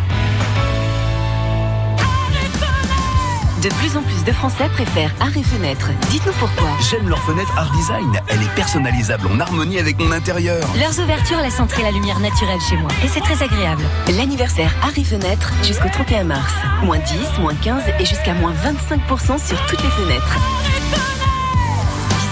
De 3.63 3.69
plus 3.75 3.95
en 3.95 4.01
plus 4.01 4.25
de 4.25 4.31
Français 4.33 4.67
préfèrent 4.73 5.15
Arrêt 5.21 5.41
Fenêtre. 5.41 5.87
Dites-nous 6.09 6.33
pourquoi. 6.33 6.67
J'aime 6.91 7.07
leur 7.07 7.19
fenêtre 7.19 7.49
Art 7.57 7.71
Design. 7.71 8.19
Elle 8.27 8.43
est 8.43 8.55
personnalisable 8.55 9.25
en 9.27 9.39
harmonie 9.39 9.79
avec 9.79 9.97
mon 9.99 10.11
intérieur. 10.11 10.67
Leurs 10.77 10.99
ouvertures 10.99 11.37
laissent 11.37 11.61
entrer 11.61 11.81
la 11.81 11.91
lumière 11.91 12.19
naturelle 12.19 12.59
chez 12.59 12.75
moi. 12.75 12.89
Et 13.05 13.07
c'est 13.07 13.21
très 13.21 13.41
agréable. 13.41 13.83
L'anniversaire 14.17 14.75
Arrêt 14.83 15.05
Fenêtre 15.05 15.53
jusqu'au 15.63 15.87
31 15.87 16.25
mars. 16.25 16.53
Moins 16.83 16.99
10, 16.99 17.39
moins 17.39 17.55
15 17.55 17.83
et 18.01 18.05
jusqu'à 18.05 18.33
moins 18.33 18.51
25% 18.51 19.47
sur 19.47 19.65
toutes 19.67 19.81
les 19.81 19.91
fenêtres. 19.91 20.37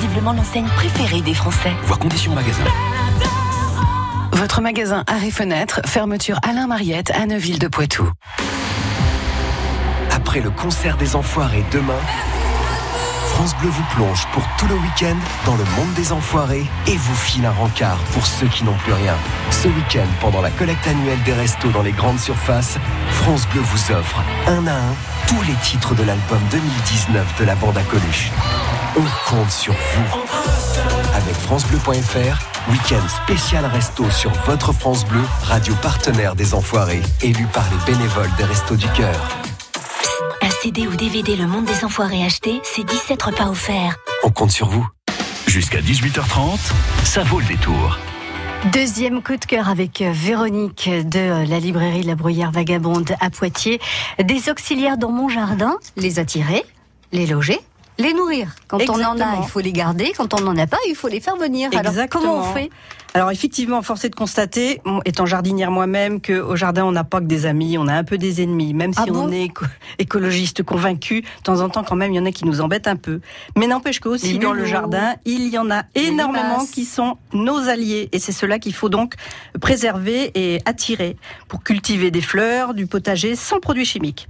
Visiblement 0.02 0.34
l'enseigne 0.34 0.68
préférée 0.76 1.22
des 1.22 1.34
Français. 1.34 1.72
Voir 1.84 2.00
conditions 2.00 2.36
magasin. 2.36 2.66
Votre 4.34 4.60
magasin 4.60 5.06
Arrêt 5.08 5.32
Fenêtre, 5.32 5.80
fermeture 5.86 6.40
Alain 6.44 6.68
Mariette 6.68 7.12
à 7.12 7.26
Neuville 7.26 7.60
de 7.60 7.70
Poitou. 7.70 8.12
Après 10.32 10.40
le 10.40 10.50
concert 10.50 10.96
des 10.96 11.18
Enfoirés 11.18 11.66
demain, 11.74 12.00
France 13.34 13.54
Bleu 13.58 13.68
vous 13.68 13.84
plonge 13.94 14.26
pour 14.32 14.42
tout 14.58 14.66
le 14.68 14.76
week-end 14.76 15.18
dans 15.46 15.58
le 15.58 15.66
monde 15.76 15.94
des 15.98 16.14
Enfoirés 16.14 16.66
et 16.88 16.96
vous 16.96 17.16
file 17.16 17.46
un 17.46 17.52
rencard 17.52 17.98
pour 18.14 18.26
ceux 18.26 18.48
qui 18.48 18.64
n'ont 18.64 18.78
plus 18.78 18.94
rien. 18.94 19.16
Ce 19.50 19.68
week-end, 19.68 20.08
pendant 20.22 20.40
la 20.40 20.50
collecte 20.52 20.88
annuelle 20.88 21.22
des 21.26 21.34
restos 21.34 21.72
dans 21.72 21.82
les 21.82 21.92
grandes 21.92 22.18
surfaces, 22.18 22.78
France 23.12 23.46
Bleu 23.50 23.60
vous 23.60 23.92
offre, 23.92 24.24
un 24.48 24.68
à 24.68 24.72
un, 24.72 24.96
tous 25.28 25.42
les 25.42 25.56
titres 25.64 25.96
de 25.96 26.04
l'album 26.04 26.40
2019 26.50 27.38
de 27.38 27.44
la 27.44 27.56
bande 27.56 27.78
à 27.78 27.84
Coluche. 27.84 28.32
On 28.96 29.30
compte 29.30 29.52
sur 29.52 29.74
vous. 29.74 30.22
Avec 31.14 31.36
FranceBleu.fr, 31.36 32.72
week-end 32.72 33.06
spécial 33.26 33.66
resto 33.66 34.10
sur 34.10 34.32
votre 34.46 34.72
France 34.72 35.04
Bleu, 35.04 35.24
radio 35.44 35.76
partenaire 35.82 36.36
des 36.36 36.54
Enfoirés, 36.54 37.02
élu 37.22 37.46
par 37.48 37.66
les 37.70 37.92
bénévoles 37.92 38.32
des 38.38 38.46
Restos 38.46 38.78
du 38.78 38.88
Cœur. 38.94 39.41
CD 40.62 40.88
ou 40.88 40.96
DVD 40.96 41.36
Le 41.36 41.48
Monde 41.48 41.66
des 41.66 41.84
Enfoirés 41.84 42.24
acheté, 42.24 42.62
c'est 42.64 42.84
17 42.84 43.20
repas 43.20 43.50
offerts. 43.50 43.96
On 44.24 44.30
compte 44.30 44.52
sur 44.52 44.68
vous. 44.68 44.88
Jusqu'à 45.48 45.82
18h30, 45.82 46.60
ça 47.04 47.24
vaut 47.24 47.40
le 47.40 47.48
détour. 47.48 47.98
Deuxième 48.72 49.24
coup 49.24 49.38
de 49.38 49.46
cœur 49.46 49.70
avec 49.70 50.04
euh, 50.04 50.12
Véronique 50.14 50.88
de 50.88 51.20
euh, 51.20 51.46
la 51.46 51.58
librairie 51.58 52.04
La 52.04 52.14
Bruyère 52.14 52.52
Vagabonde 52.52 53.16
à 53.20 53.32
Poitiers. 53.32 53.82
Des 54.24 54.52
auxiliaires 54.52 55.00
dans 55.00 55.10
mon 55.10 55.30
jardin, 55.30 55.78
les 55.98 56.20
attirer, 56.20 56.64
les 57.12 57.26
loger, 57.26 57.60
les 58.00 58.14
nourrir. 58.14 58.56
Quand 58.68 58.78
on 58.78 58.94
en 58.94 58.96
a, 58.96 59.14
Exactement. 59.14 59.42
il 59.44 59.50
faut 59.50 59.60
les 59.60 59.74
garder. 59.74 60.14
Quand 60.16 60.34
on 60.34 60.42
n'en 60.42 60.58
a 60.58 60.66
pas, 60.68 60.78
il 60.88 60.96
faut 60.96 61.08
les 61.08 61.20
faire 61.20 61.36
venir. 61.36 61.70
Alors 61.76 61.94
comment 62.10 62.38
on 62.38 62.42
Exactement. 62.42 62.54
fait? 62.54 62.70
Alors 63.14 63.30
effectivement, 63.30 63.82
force 63.82 64.06
est 64.06 64.10
de 64.10 64.16
constater, 64.16 64.82
étant 65.04 65.26
jardinière 65.26 65.70
moi-même, 65.70 66.22
qu'au 66.22 66.56
jardin, 66.56 66.86
on 66.86 66.94
n'a 66.94 67.04
pas 67.04 67.20
que 67.20 67.26
des 67.26 67.46
amis, 67.46 67.78
on 67.78 67.88
a 67.88 67.94
un 67.94 68.06
peu 68.06 68.18
des 68.18 68.42
ennemis. 68.42 68.74
Même 68.74 68.94
si 68.94 69.00
Ah 69.04 69.06
bon? 69.06 69.28
on 69.28 69.32
est 69.34 69.44
éco- 69.44 69.66
écologiste 70.00 70.64
convaincu, 70.64 71.22
de 71.22 71.28
temps 71.44 71.60
en 71.60 71.68
temps 71.68 71.84
quand 71.84 71.98
même, 71.98 72.14
il 72.14 72.16
y 72.16 72.20
en 72.20 72.26
a 72.26 72.32
qui 72.32 72.46
nous 72.46 72.62
embêtent 72.62 72.88
un 72.88 72.96
peu. 72.96 73.20
Mais 73.58 73.68
n'empêche 73.68 74.00
qu'aussi 74.00 74.40
dans 74.40 74.54
le 74.54 74.64
jardin, 74.66 75.16
il 75.26 75.50
y 75.50 75.58
en 75.58 75.70
a 75.70 75.84
énormément 75.94 76.66
qui 76.66 76.86
sont 76.86 77.18
nos 77.34 77.68
alliés. 77.68 78.08
Et 78.14 78.20
c'est 78.20 78.32
cela 78.32 78.60
qu'il 78.60 78.74
faut 78.74 78.90
donc 78.90 79.16
préserver 79.60 80.32
et 80.36 80.62
attirer 80.66 81.18
pour 81.50 81.64
cultiver 81.64 82.12
des 82.12 82.22
fleurs, 82.22 82.74
du 82.74 82.88
potager 82.88 83.36
sans 83.36 83.60
produits 83.60 83.86
chimiques. 83.86 84.30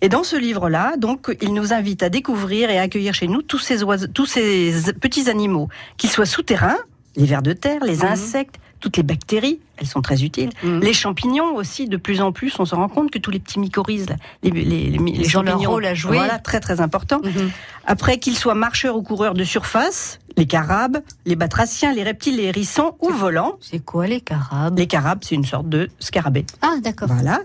Et 0.00 0.08
dans 0.08 0.24
ce 0.24 0.36
livre-là, 0.36 0.96
donc, 0.96 1.36
il 1.40 1.54
nous 1.54 1.72
invite 1.72 2.02
à 2.02 2.08
découvrir 2.08 2.70
et 2.70 2.78
à 2.78 2.82
accueillir 2.82 3.14
chez 3.14 3.28
nous 3.28 3.42
tous 3.42 3.58
ces 3.58 3.82
oiseaux, 3.82 4.06
tous 4.08 4.26
ces 4.26 4.72
petits 5.00 5.28
animaux, 5.30 5.68
qu'ils 5.96 6.10
soient 6.10 6.26
souterrains, 6.26 6.78
les 7.16 7.26
vers 7.26 7.42
de 7.42 7.52
terre, 7.52 7.84
les 7.84 7.96
Mhm. 7.98 8.04
insectes, 8.06 8.56
toutes 8.80 8.96
les 8.96 9.02
bactéries, 9.04 9.60
elles 9.76 9.86
sont 9.86 10.02
très 10.02 10.24
utiles. 10.24 10.50
Mhm. 10.64 10.80
Les 10.80 10.92
champignons 10.92 11.54
aussi, 11.54 11.86
de 11.86 11.96
plus 11.96 12.20
en 12.20 12.32
plus, 12.32 12.58
on 12.58 12.64
se 12.64 12.74
rend 12.74 12.88
compte 12.88 13.10
que 13.12 13.18
tous 13.18 13.30
les 13.30 13.38
petits 13.38 13.60
mycorhizes, 13.60 14.16
les, 14.42 14.50
les, 14.50 14.64
les, 14.64 14.98
leur 14.98 15.28
champignons, 15.28 15.70
rôle 15.70 15.86
à 15.86 15.94
jouer. 15.94 16.16
Voilà, 16.16 16.38
très 16.40 16.58
très 16.58 16.80
important. 16.80 17.20
Mhm. 17.22 17.50
Après 17.86 18.18
qu'ils 18.18 18.36
soient 18.36 18.54
marcheurs 18.56 18.96
ou 18.96 19.02
coureurs 19.02 19.34
de 19.34 19.44
surface, 19.44 20.18
les 20.38 20.46
carabes, 20.46 20.98
les 21.26 21.36
batraciens, 21.36 21.92
les 21.92 22.02
reptiles, 22.02 22.36
les 22.38 22.44
hérissons 22.44 22.96
ou 23.00 23.10
volants. 23.10 23.56
C'est 23.60 23.84
quoi 23.84 24.06
les 24.08 24.20
carabes? 24.22 24.78
Les 24.78 24.86
carabes, 24.86 25.20
c'est 25.22 25.34
une 25.34 25.44
sorte 25.44 25.68
de 25.68 25.90
scarabée. 26.00 26.46
Ah 26.62 26.76
d'accord. 26.82 27.08
Voilà. 27.08 27.40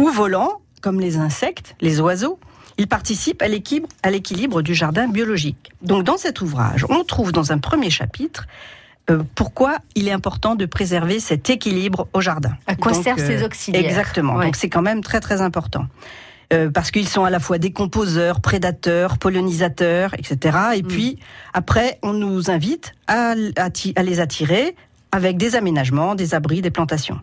Ou 0.00 0.08
volants, 0.08 0.61
comme 0.82 1.00
les 1.00 1.16
insectes, 1.16 1.74
les 1.80 2.00
oiseaux. 2.00 2.38
Ils 2.78 2.88
participent 2.88 3.42
à 3.42 3.48
l'équilibre, 4.10 4.62
du 4.62 4.74
jardin 4.74 5.08
biologique. 5.08 5.72
Donc, 5.82 6.04
dans 6.04 6.16
cet 6.16 6.40
ouvrage, 6.40 6.84
on 6.90 7.04
trouve 7.04 7.30
dans 7.32 7.52
un 7.52 7.58
premier 7.58 7.90
chapitre 7.90 8.46
euh, 9.10 9.22
pourquoi 9.34 9.76
il 9.94 10.08
est 10.08 10.12
important 10.12 10.54
de 10.54 10.64
préserver 10.66 11.20
cet 11.20 11.50
équilibre 11.50 12.08
au 12.12 12.20
jardin. 12.20 12.52
À 12.66 12.74
quoi 12.76 12.92
Donc, 12.92 13.02
servent 13.04 13.20
euh, 13.20 13.26
ces 13.26 13.42
auxiliaires 13.44 13.84
Exactement. 13.84 14.36
Ouais. 14.36 14.46
Donc, 14.46 14.56
c'est 14.56 14.68
quand 14.68 14.82
même 14.82 15.02
très 15.02 15.20
très 15.20 15.40
important. 15.40 15.86
Euh, 16.52 16.70
parce 16.70 16.90
qu'ils 16.90 17.08
sont 17.08 17.24
à 17.24 17.30
la 17.30 17.40
fois 17.40 17.58
décomposeurs, 17.58 18.40
prédateurs, 18.40 19.18
pollinisateurs, 19.18 20.14
etc. 20.18 20.58
Et 20.76 20.82
puis, 20.82 21.18
après, 21.54 21.98
on 22.02 22.12
nous 22.12 22.50
invite 22.50 22.94
à, 23.06 23.34
à 23.56 23.70
ti- 23.70 23.92
à 23.96 24.02
les 24.02 24.20
attirer 24.20 24.76
avec 25.12 25.36
des 25.36 25.56
aménagements, 25.56 26.14
des 26.14 26.34
abris, 26.34 26.62
des 26.62 26.70
plantations. 26.70 27.18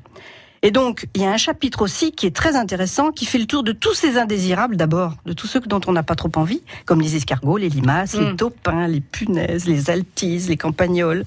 Et 0.62 0.72
donc, 0.72 1.08
il 1.16 1.22
y 1.22 1.26
a 1.26 1.32
un 1.32 1.38
chapitre 1.38 1.82
aussi 1.82 2.12
qui 2.12 2.26
est 2.26 2.36
très 2.36 2.56
intéressant, 2.56 3.12
qui 3.12 3.26
fait 3.26 3.38
le 3.38 3.46
tour 3.46 3.64
de 3.64 3.72
tous 3.72 3.94
ces 3.94 4.18
indésirables 4.18 4.76
d'abord, 4.76 5.14
de 5.26 5.34
tous 5.34 5.48
ceux 5.48 5.62
dont 5.62 5.80
on 5.88 5.94
n'a 5.94 6.04
pas 6.04 6.16
trop 6.16 6.32
envie, 6.36 6.62
comme 6.86 7.00
les 7.02 7.16
escargots, 7.16 7.58
les 7.58 7.70
limaces, 7.70 8.14
les 8.16 8.34
Mm. 8.34 8.36
taupins, 8.36 8.88
les 8.88 9.00
punaises, 9.00 9.66
les 9.68 9.90
altises, 9.90 10.50
les 10.50 10.58
campagnols. 10.58 11.24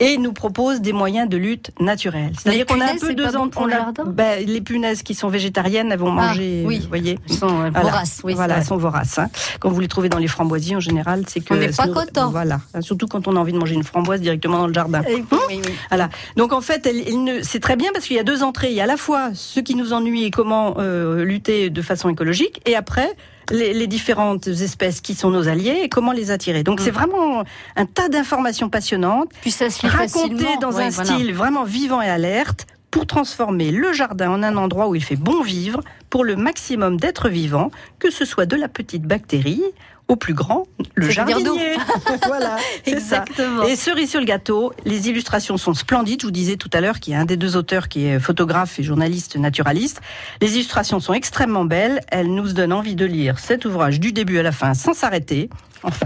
Et 0.00 0.18
nous 0.18 0.32
propose 0.32 0.80
des 0.80 0.92
moyens 0.92 1.28
de 1.28 1.36
lutte 1.36 1.70
naturels. 1.80 2.32
C'est-à-dire 2.38 2.66
qu'on 2.66 2.80
a 2.80 2.86
un 2.92 2.96
peu 2.96 3.14
deux 3.14 3.30
bon 3.30 3.36
ans. 3.38 3.48
pour 3.48 3.62
on 3.62 3.66
le 3.66 3.74
a- 3.74 3.92
ben, 4.06 4.44
les 4.46 4.60
punaises 4.60 5.02
qui 5.02 5.14
sont 5.14 5.28
végétariennes, 5.28 5.92
elles 5.92 5.98
vont 5.98 6.10
Ah, 6.18 6.28
manger. 6.28 6.62
oui. 6.66 6.80
Vous 6.80 6.88
voyez. 6.88 7.18
Ils 7.28 7.34
sont 7.34 7.46
euh, 7.48 7.70
Voilà. 7.70 7.80
voraces, 7.80 8.20
oui. 8.24 8.34
voilà, 8.34 8.58
elles 8.58 8.64
sont 8.64 8.76
voraces. 8.76 9.18
hein. 9.18 9.28
Quand 9.60 9.70
vous 9.70 9.80
les 9.80 9.88
trouvez 9.88 10.08
dans 10.08 10.18
les 10.18 10.26
framboisiers, 10.28 10.76
en 10.76 10.80
général, 10.80 11.22
c'est 11.28 11.40
que. 11.40 11.54
On 11.54 11.56
n'est 11.56 11.66
elles 11.66 11.74
pas 11.76 11.86
content. 11.88 12.30
Voilà. 12.30 12.60
Surtout 12.80 13.06
quand 13.06 13.28
on 13.28 13.36
a 13.36 13.38
envie 13.40 13.52
de 13.52 13.58
manger 13.58 13.74
une 13.74 13.84
framboise 13.84 14.20
directement 14.20 14.58
dans 14.58 14.66
le 14.66 14.74
jardin. 14.74 15.02
Eh, 15.08 15.14
oui, 15.16 15.22
oui. 15.48 15.60
Voilà. 15.90 16.08
Donc 16.36 16.52
en 16.52 16.60
fait, 16.60 16.86
elle- 16.86 17.08
il 17.08 17.22
ne- 17.24 17.42
c'est 17.42 17.60
très 17.60 17.76
bien 17.76 17.90
parce 17.92 18.06
qu'il 18.06 18.16
y 18.16 18.20
a 18.20 18.24
deux 18.24 18.42
entrées. 18.42 18.70
Il 18.70 18.74
y 18.76 18.80
a 18.80 18.84
à 18.84 18.88
la 18.88 18.96
fois 18.96 19.30
ce 19.34 19.60
qui 19.60 19.74
nous 19.76 19.92
ennuie 19.92 20.24
et 20.24 20.30
comment 20.30 20.74
euh, 20.78 21.24
lutter 21.24 21.70
de 21.70 21.82
façon 21.82 22.08
écologique, 22.08 22.60
et 22.66 22.74
après 22.76 23.08
les, 23.50 23.72
les 23.74 23.86
différentes 23.86 24.46
espèces 24.46 25.00
qui 25.00 25.14
sont 25.14 25.30
nos 25.30 25.48
alliés 25.48 25.80
et 25.82 25.88
comment 25.88 26.12
les 26.12 26.30
attirer. 26.30 26.62
Donc 26.62 26.80
c'est 26.80 26.90
vraiment 26.90 27.44
un 27.76 27.86
tas 27.86 28.08
d'informations 28.08 28.68
passionnantes, 28.68 29.30
Puis 29.42 29.50
ça 29.50 29.70
se 29.70 29.86
racontées 29.86 30.56
dans 30.60 30.72
Ouais, 30.72 30.84
un 30.84 30.90
voilà. 30.90 31.14
style 31.14 31.32
vraiment 31.34 31.64
vivant 31.64 32.00
et 32.02 32.08
alerte 32.08 32.66
pour 32.90 33.06
transformer 33.06 33.70
le 33.72 33.92
jardin 33.92 34.30
en 34.30 34.42
un 34.42 34.56
endroit 34.56 34.88
où 34.88 34.94
il 34.94 35.02
fait 35.02 35.16
bon 35.16 35.42
vivre 35.42 35.80
pour 36.10 36.24
le 36.24 36.36
maximum 36.36 36.96
d'êtres 36.96 37.28
vivants, 37.28 37.70
que 37.98 38.10
ce 38.10 38.24
soit 38.24 38.46
de 38.46 38.54
la 38.56 38.68
petite 38.68 39.02
bactérie 39.02 39.62
au 40.08 40.16
plus 40.16 40.34
grand, 40.34 40.66
le 40.94 41.08
jardinier. 41.08 41.76
voilà, 42.26 42.56
c'est 42.84 43.00
ça. 43.00 43.22
Exactement. 43.22 43.62
Et 43.62 43.76
cerise 43.76 44.10
sur 44.10 44.20
le 44.20 44.26
gâteau, 44.26 44.72
les 44.84 45.08
illustrations 45.08 45.56
sont 45.56 45.74
splendides. 45.74 46.20
Je 46.20 46.26
vous 46.26 46.32
disais 46.32 46.56
tout 46.56 46.70
à 46.72 46.80
l'heure 46.80 47.00
qu'il 47.00 47.14
y 47.14 47.16
a 47.16 47.20
un 47.20 47.24
des 47.24 47.36
deux 47.36 47.56
auteurs 47.56 47.88
qui 47.88 48.06
est 48.06 48.18
photographe 48.18 48.78
et 48.78 48.82
journaliste 48.82 49.36
naturaliste. 49.36 50.00
Les 50.42 50.54
illustrations 50.54 51.00
sont 51.00 51.14
extrêmement 51.14 51.64
belles. 51.64 52.00
Elles 52.08 52.32
nous 52.32 52.52
donnent 52.52 52.72
envie 52.72 52.96
de 52.96 53.06
lire 53.06 53.38
cet 53.38 53.64
ouvrage 53.64 54.00
du 54.00 54.12
début 54.12 54.38
à 54.38 54.42
la 54.42 54.52
fin 54.52 54.74
sans 54.74 54.92
s'arrêter. 54.92 55.48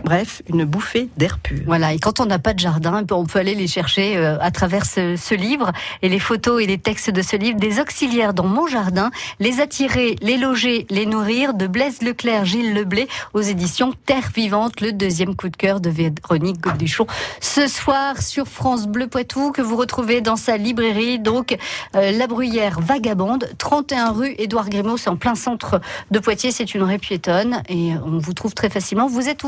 Bref, 0.05 0.43
une 0.49 0.65
bouffée 0.65 1.09
d'air 1.17 1.39
pur. 1.39 1.61
Voilà, 1.67 1.93
et 1.93 1.99
quand 1.99 2.21
on 2.21 2.27
n'a 2.27 2.39
pas 2.39 2.53
de 2.53 2.59
jardin, 2.59 3.05
on 3.11 3.27
peut 3.27 3.39
aller 3.39 3.55
les 3.55 3.67
chercher 3.69 4.17
euh, 4.17 4.37
à 4.41 4.51
travers 4.51 4.85
ce, 4.85 5.35
livre 5.35 5.73
et 6.03 6.09
les 6.09 6.19
photos 6.19 6.63
et 6.63 6.67
les 6.67 6.79
textes 6.79 7.11
de 7.11 7.23
ce 7.23 7.37
livre, 7.37 7.59
des 7.59 7.79
auxiliaires 7.79 8.35
dans 8.35 8.47
mon 8.47 8.67
jardin, 8.67 9.11
les 9.39 9.61
attirer, 9.61 10.17
les 10.21 10.37
loger, 10.37 10.87
les 10.91 11.07
nourrir, 11.07 11.55
de 11.55 11.67
Blaise 11.67 12.03
Leclerc, 12.03 12.45
Gilles 12.45 12.75
Leblé, 12.75 13.09
aux 13.35 13.41
éditions 13.41 13.93
Terre 14.07 14.31
Vivante, 14.35 14.81
le 14.81 14.93
deuxième 14.93 15.37
coup 15.37 15.49
de 15.49 15.57
cœur 15.57 15.81
de 15.81 15.91
Véronique 15.91 16.61
Godeluchon. 16.61 17.07
Ce 17.41 17.69
soir 17.69 18.21
sur 18.21 18.47
France 18.49 18.89
Bleu 18.89 19.07
Poitou, 19.07 19.53
que 19.53 19.63
vous 19.63 19.77
retrouvez 19.77 20.21
dans 20.21 20.37
sa 20.37 20.57
librairie, 20.57 21.19
donc 21.19 21.57
euh, 21.95 22.11
La 22.13 22.27
Bruyère 22.27 22.81
Vagabonde, 22.81 23.49
31 23.59 24.11
rue 24.11 24.35
Édouard 24.39 24.71
Grimaud, 24.71 24.97
c'est 24.97 25.11
en 25.11 25.17
plein 25.17 25.35
centre 25.35 25.81
de 26.11 26.19
Poitiers, 26.19 26.51
c'est 26.51 26.75
une 26.75 26.83
rue 26.83 26.99
piétonne 26.99 27.63
et 27.69 27.93
on 28.05 28.19
vous 28.19 28.33
trouve 28.33 28.55
très 28.55 28.71
facilement. 28.71 29.07
Vous 29.07 29.29
êtes 29.29 29.45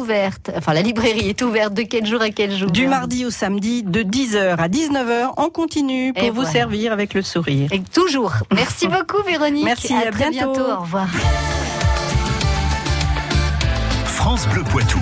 enfin 0.57 0.73
la 0.73 0.83
librairie 0.83 1.29
est 1.29 1.43
ouverte 1.43 1.75
de 1.75 1.83
quel 1.83 2.07
jour 2.07 2.21
à 2.23 2.31
quel 2.31 2.57
jour 2.57 2.71
Du 2.71 2.87
mardi 2.87 3.25
au 3.25 3.31
samedi, 3.31 3.83
de 3.83 4.03
10h 4.03 4.57
à 4.57 4.69
19h, 4.69 5.33
en 5.37 5.49
continu, 5.49 6.13
pour 6.13 6.33
vous 6.33 6.45
servir 6.45 6.93
avec 6.93 7.15
le 7.15 7.23
sourire. 7.23 7.73
Et 7.73 7.81
toujours. 7.81 8.33
Merci 8.55 8.89
beaucoup 8.89 9.23
Véronique. 9.27 9.65
Merci, 9.65 9.95
à, 9.95 10.11
très 10.11 10.31
bientôt. 10.31 10.53
bientôt. 10.53 10.73
Au 10.73 10.81
revoir. 10.81 11.09
France 14.05 14.47
Bleu 14.49 14.63
Poitou. 14.65 15.01